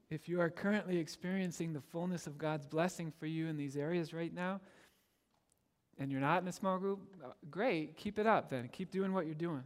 If 0.09 0.29
you 0.29 0.39
are 0.41 0.49
currently 0.49 0.97
experiencing 0.97 1.73
the 1.73 1.81
fullness 1.81 2.27
of 2.27 2.37
God's 2.37 2.67
blessing 2.67 3.11
for 3.19 3.25
you 3.25 3.47
in 3.47 3.57
these 3.57 3.75
areas 3.75 4.13
right 4.13 4.33
now, 4.33 4.61
and 5.97 6.11
you're 6.11 6.21
not 6.21 6.43
in 6.43 6.47
a 6.47 6.51
small 6.51 6.77
group, 6.77 6.99
uh, 7.23 7.29
great, 7.49 7.97
keep 7.97 8.19
it 8.19 8.27
up 8.27 8.49
then. 8.49 8.69
Keep 8.71 8.91
doing 8.91 9.11
what 9.11 9.25
you're 9.25 9.33
doing. 9.35 9.63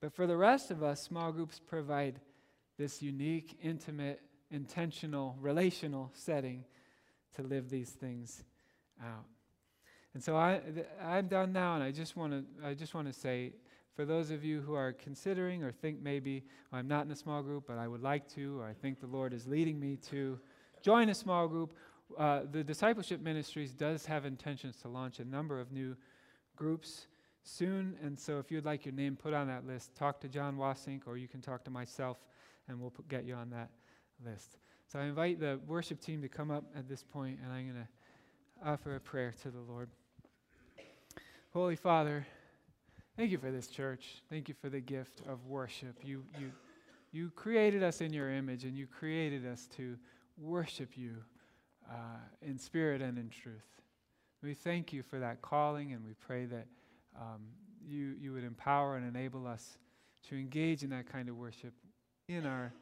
But 0.00 0.12
for 0.12 0.26
the 0.26 0.36
rest 0.36 0.70
of 0.70 0.82
us, 0.82 1.02
small 1.02 1.32
groups 1.32 1.58
provide 1.58 2.20
this 2.76 3.00
unique, 3.02 3.58
intimate, 3.62 4.20
intentional, 4.50 5.36
relational 5.40 6.10
setting 6.12 6.64
to 7.36 7.42
live 7.42 7.70
these 7.70 7.90
things 7.90 8.44
out. 9.02 9.24
And 10.14 10.22
so 10.22 10.36
I, 10.36 10.60
I'm 11.02 11.26
done 11.26 11.52
now, 11.52 11.74
and 11.74 11.82
I 11.82 11.90
just 11.90 12.16
want 12.16 12.32
to 12.32 12.66
I 12.66 12.74
just 12.74 12.94
want 12.94 13.08
to 13.08 13.12
say, 13.12 13.52
for 13.94 14.04
those 14.04 14.30
of 14.30 14.44
you 14.44 14.60
who 14.60 14.74
are 14.74 14.92
considering 14.92 15.62
or 15.62 15.72
think 15.72 16.00
maybe 16.00 16.44
well, 16.70 16.78
I'm 16.78 16.88
not 16.88 17.04
in 17.04 17.10
a 17.10 17.16
small 17.16 17.42
group, 17.42 17.64
but 17.66 17.78
I 17.78 17.88
would 17.88 18.02
like 18.02 18.28
to, 18.34 18.60
or 18.60 18.66
I 18.66 18.72
think 18.72 19.00
the 19.00 19.08
Lord 19.08 19.32
is 19.32 19.46
leading 19.46 19.78
me 19.78 19.96
to 20.10 20.38
join 20.82 21.08
a 21.08 21.14
small 21.14 21.48
group, 21.48 21.74
uh, 22.18 22.42
the 22.52 22.62
discipleship 22.62 23.20
ministries 23.20 23.72
does 23.72 24.06
have 24.06 24.24
intentions 24.24 24.76
to 24.82 24.88
launch 24.88 25.18
a 25.18 25.24
number 25.24 25.58
of 25.58 25.72
new 25.72 25.96
groups 26.56 27.06
soon. 27.42 27.96
And 28.02 28.18
so 28.18 28.38
if 28.38 28.50
you'd 28.50 28.64
like 28.64 28.84
your 28.84 28.94
name 28.94 29.16
put 29.16 29.34
on 29.34 29.48
that 29.48 29.66
list, 29.66 29.94
talk 29.94 30.20
to 30.20 30.28
John 30.28 30.56
Wasink, 30.56 31.02
or 31.06 31.16
you 31.16 31.28
can 31.28 31.40
talk 31.40 31.64
to 31.64 31.70
myself, 31.70 32.18
and 32.68 32.80
we'll 32.80 32.90
put, 32.90 33.08
get 33.08 33.24
you 33.24 33.34
on 33.34 33.50
that 33.50 33.70
list. 34.24 34.58
So 34.86 34.98
I 34.98 35.04
invite 35.04 35.40
the 35.40 35.58
worship 35.66 36.00
team 36.00 36.22
to 36.22 36.28
come 36.28 36.50
up 36.50 36.64
at 36.76 36.88
this 36.88 37.02
point, 37.02 37.38
and 37.42 37.52
I'm 37.52 37.64
going 37.64 37.82
to 37.82 38.68
offer 38.68 38.96
a 38.96 39.00
prayer 39.00 39.34
to 39.42 39.50
the 39.50 39.60
Lord. 39.60 39.88
Holy 41.54 41.76
Father, 41.76 42.26
thank 43.16 43.30
you 43.30 43.38
for 43.38 43.52
this 43.52 43.68
church. 43.68 44.24
Thank 44.28 44.48
you 44.48 44.56
for 44.60 44.68
the 44.68 44.80
gift 44.80 45.20
of 45.28 45.46
worship. 45.46 45.94
You, 46.02 46.24
you, 46.36 46.50
you 47.12 47.30
created 47.30 47.80
us 47.80 48.00
in 48.00 48.12
your 48.12 48.32
image, 48.32 48.64
and 48.64 48.76
you 48.76 48.88
created 48.88 49.46
us 49.46 49.68
to 49.76 49.96
worship 50.36 50.98
you 50.98 51.14
uh, 51.88 52.18
in 52.42 52.58
spirit 52.58 53.00
and 53.00 53.16
in 53.18 53.28
truth. 53.28 53.62
We 54.42 54.54
thank 54.54 54.92
you 54.92 55.04
for 55.04 55.20
that 55.20 55.42
calling, 55.42 55.92
and 55.92 56.04
we 56.04 56.14
pray 56.14 56.46
that 56.46 56.66
um, 57.16 57.42
you, 57.86 58.16
you 58.18 58.32
would 58.32 58.42
empower 58.42 58.96
and 58.96 59.06
enable 59.06 59.46
us 59.46 59.78
to 60.30 60.34
engage 60.34 60.82
in 60.82 60.90
that 60.90 61.06
kind 61.06 61.28
of 61.28 61.36
worship 61.36 61.72
in 62.28 62.46
our 62.46 62.72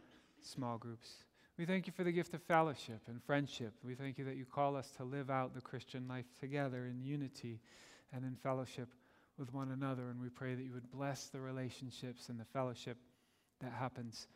small 0.41 0.79
groups. 0.79 1.11
We 1.59 1.67
thank 1.67 1.87
you 1.87 1.93
for 1.95 2.05
the 2.05 2.13
gift 2.13 2.33
of 2.33 2.43
fellowship 2.43 3.03
and 3.07 3.23
friendship. 3.23 3.75
We 3.85 3.97
thank 3.97 4.17
you 4.17 4.25
that 4.25 4.37
you 4.37 4.47
call 4.47 4.77
us 4.77 4.91
to 4.97 5.05
live 5.05 5.29
out 5.29 5.55
the 5.55 5.61
Christian 5.61 6.09
life 6.09 6.25
together 6.41 6.87
in 6.87 7.03
unity 7.05 7.61
and 8.13 8.25
in 8.25 8.37
fellowship 8.37 8.89
with 9.39 9.53
one 9.53 9.71
another. 9.71 10.09
And 10.11 10.21
we 10.21 10.29
pray 10.29 10.55
that 10.55 10.63
you 10.63 10.73
would 10.73 10.91
bless 10.91 11.29
the 11.29 11.41
relationships 11.41 12.29
and 12.29 12.39
the 12.39 12.45
fellowship 12.45 12.97
that 13.61 13.73
happens 13.73 14.27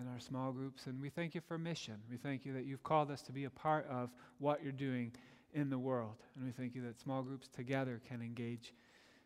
in 0.00 0.08
our 0.08 0.20
small 0.20 0.52
groups. 0.52 0.86
And 0.86 1.00
we 1.00 1.10
thank 1.10 1.34
you 1.34 1.40
for 1.40 1.58
mission. 1.58 1.96
We 2.10 2.16
thank 2.16 2.44
you 2.44 2.52
that 2.54 2.64
you've 2.64 2.82
called 2.82 3.10
us 3.10 3.22
to 3.22 3.32
be 3.32 3.44
a 3.44 3.50
part 3.50 3.86
of 3.88 4.10
what 4.38 4.62
you're 4.62 4.72
doing 4.72 5.12
in 5.52 5.70
the 5.70 5.78
world. 5.78 6.16
And 6.34 6.44
we 6.44 6.52
thank 6.52 6.74
you 6.74 6.82
that 6.82 7.00
small 7.00 7.22
groups 7.22 7.48
together 7.48 8.00
can 8.08 8.22
engage 8.22 8.72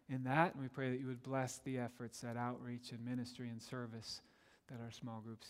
in 0.08 0.24
that. 0.24 0.54
And 0.54 0.62
we 0.62 0.68
pray 0.68 0.90
that 0.90 1.00
you 1.00 1.06
would 1.06 1.22
bless 1.22 1.58
the 1.58 1.78
efforts 1.78 2.24
at 2.24 2.36
outreach 2.36 2.90
and 2.90 3.04
ministry 3.04 3.48
and 3.48 3.62
service 3.62 4.20
that 4.68 4.80
our 4.84 4.90
small 4.90 5.20
groups 5.20 5.48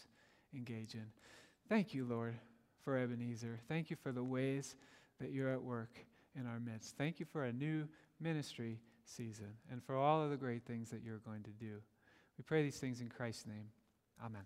engage 0.54 0.94
in. 0.94 1.06
Thank 1.68 1.94
you, 1.94 2.04
Lord, 2.04 2.34
for 2.84 2.96
Ebenezer. 2.96 3.58
Thank 3.68 3.90
you 3.90 3.96
for 4.02 4.12
the 4.12 4.22
ways 4.22 4.76
that 5.20 5.32
you're 5.32 5.50
at 5.50 5.62
work 5.62 5.90
in 6.38 6.46
our 6.46 6.60
midst. 6.60 6.96
Thank 6.96 7.18
you 7.18 7.26
for 7.32 7.44
a 7.44 7.52
new 7.52 7.88
ministry 8.20 8.78
season 9.04 9.54
and 9.70 9.82
for 9.82 9.96
all 9.96 10.22
of 10.22 10.30
the 10.30 10.36
great 10.36 10.64
things 10.64 10.90
that 10.90 11.02
you're 11.04 11.18
going 11.18 11.42
to 11.44 11.50
do. 11.50 11.76
We 12.38 12.44
pray 12.44 12.62
these 12.62 12.78
things 12.78 13.00
in 13.00 13.08
Christ's 13.08 13.46
name. 13.46 13.68
Amen. 14.24 14.42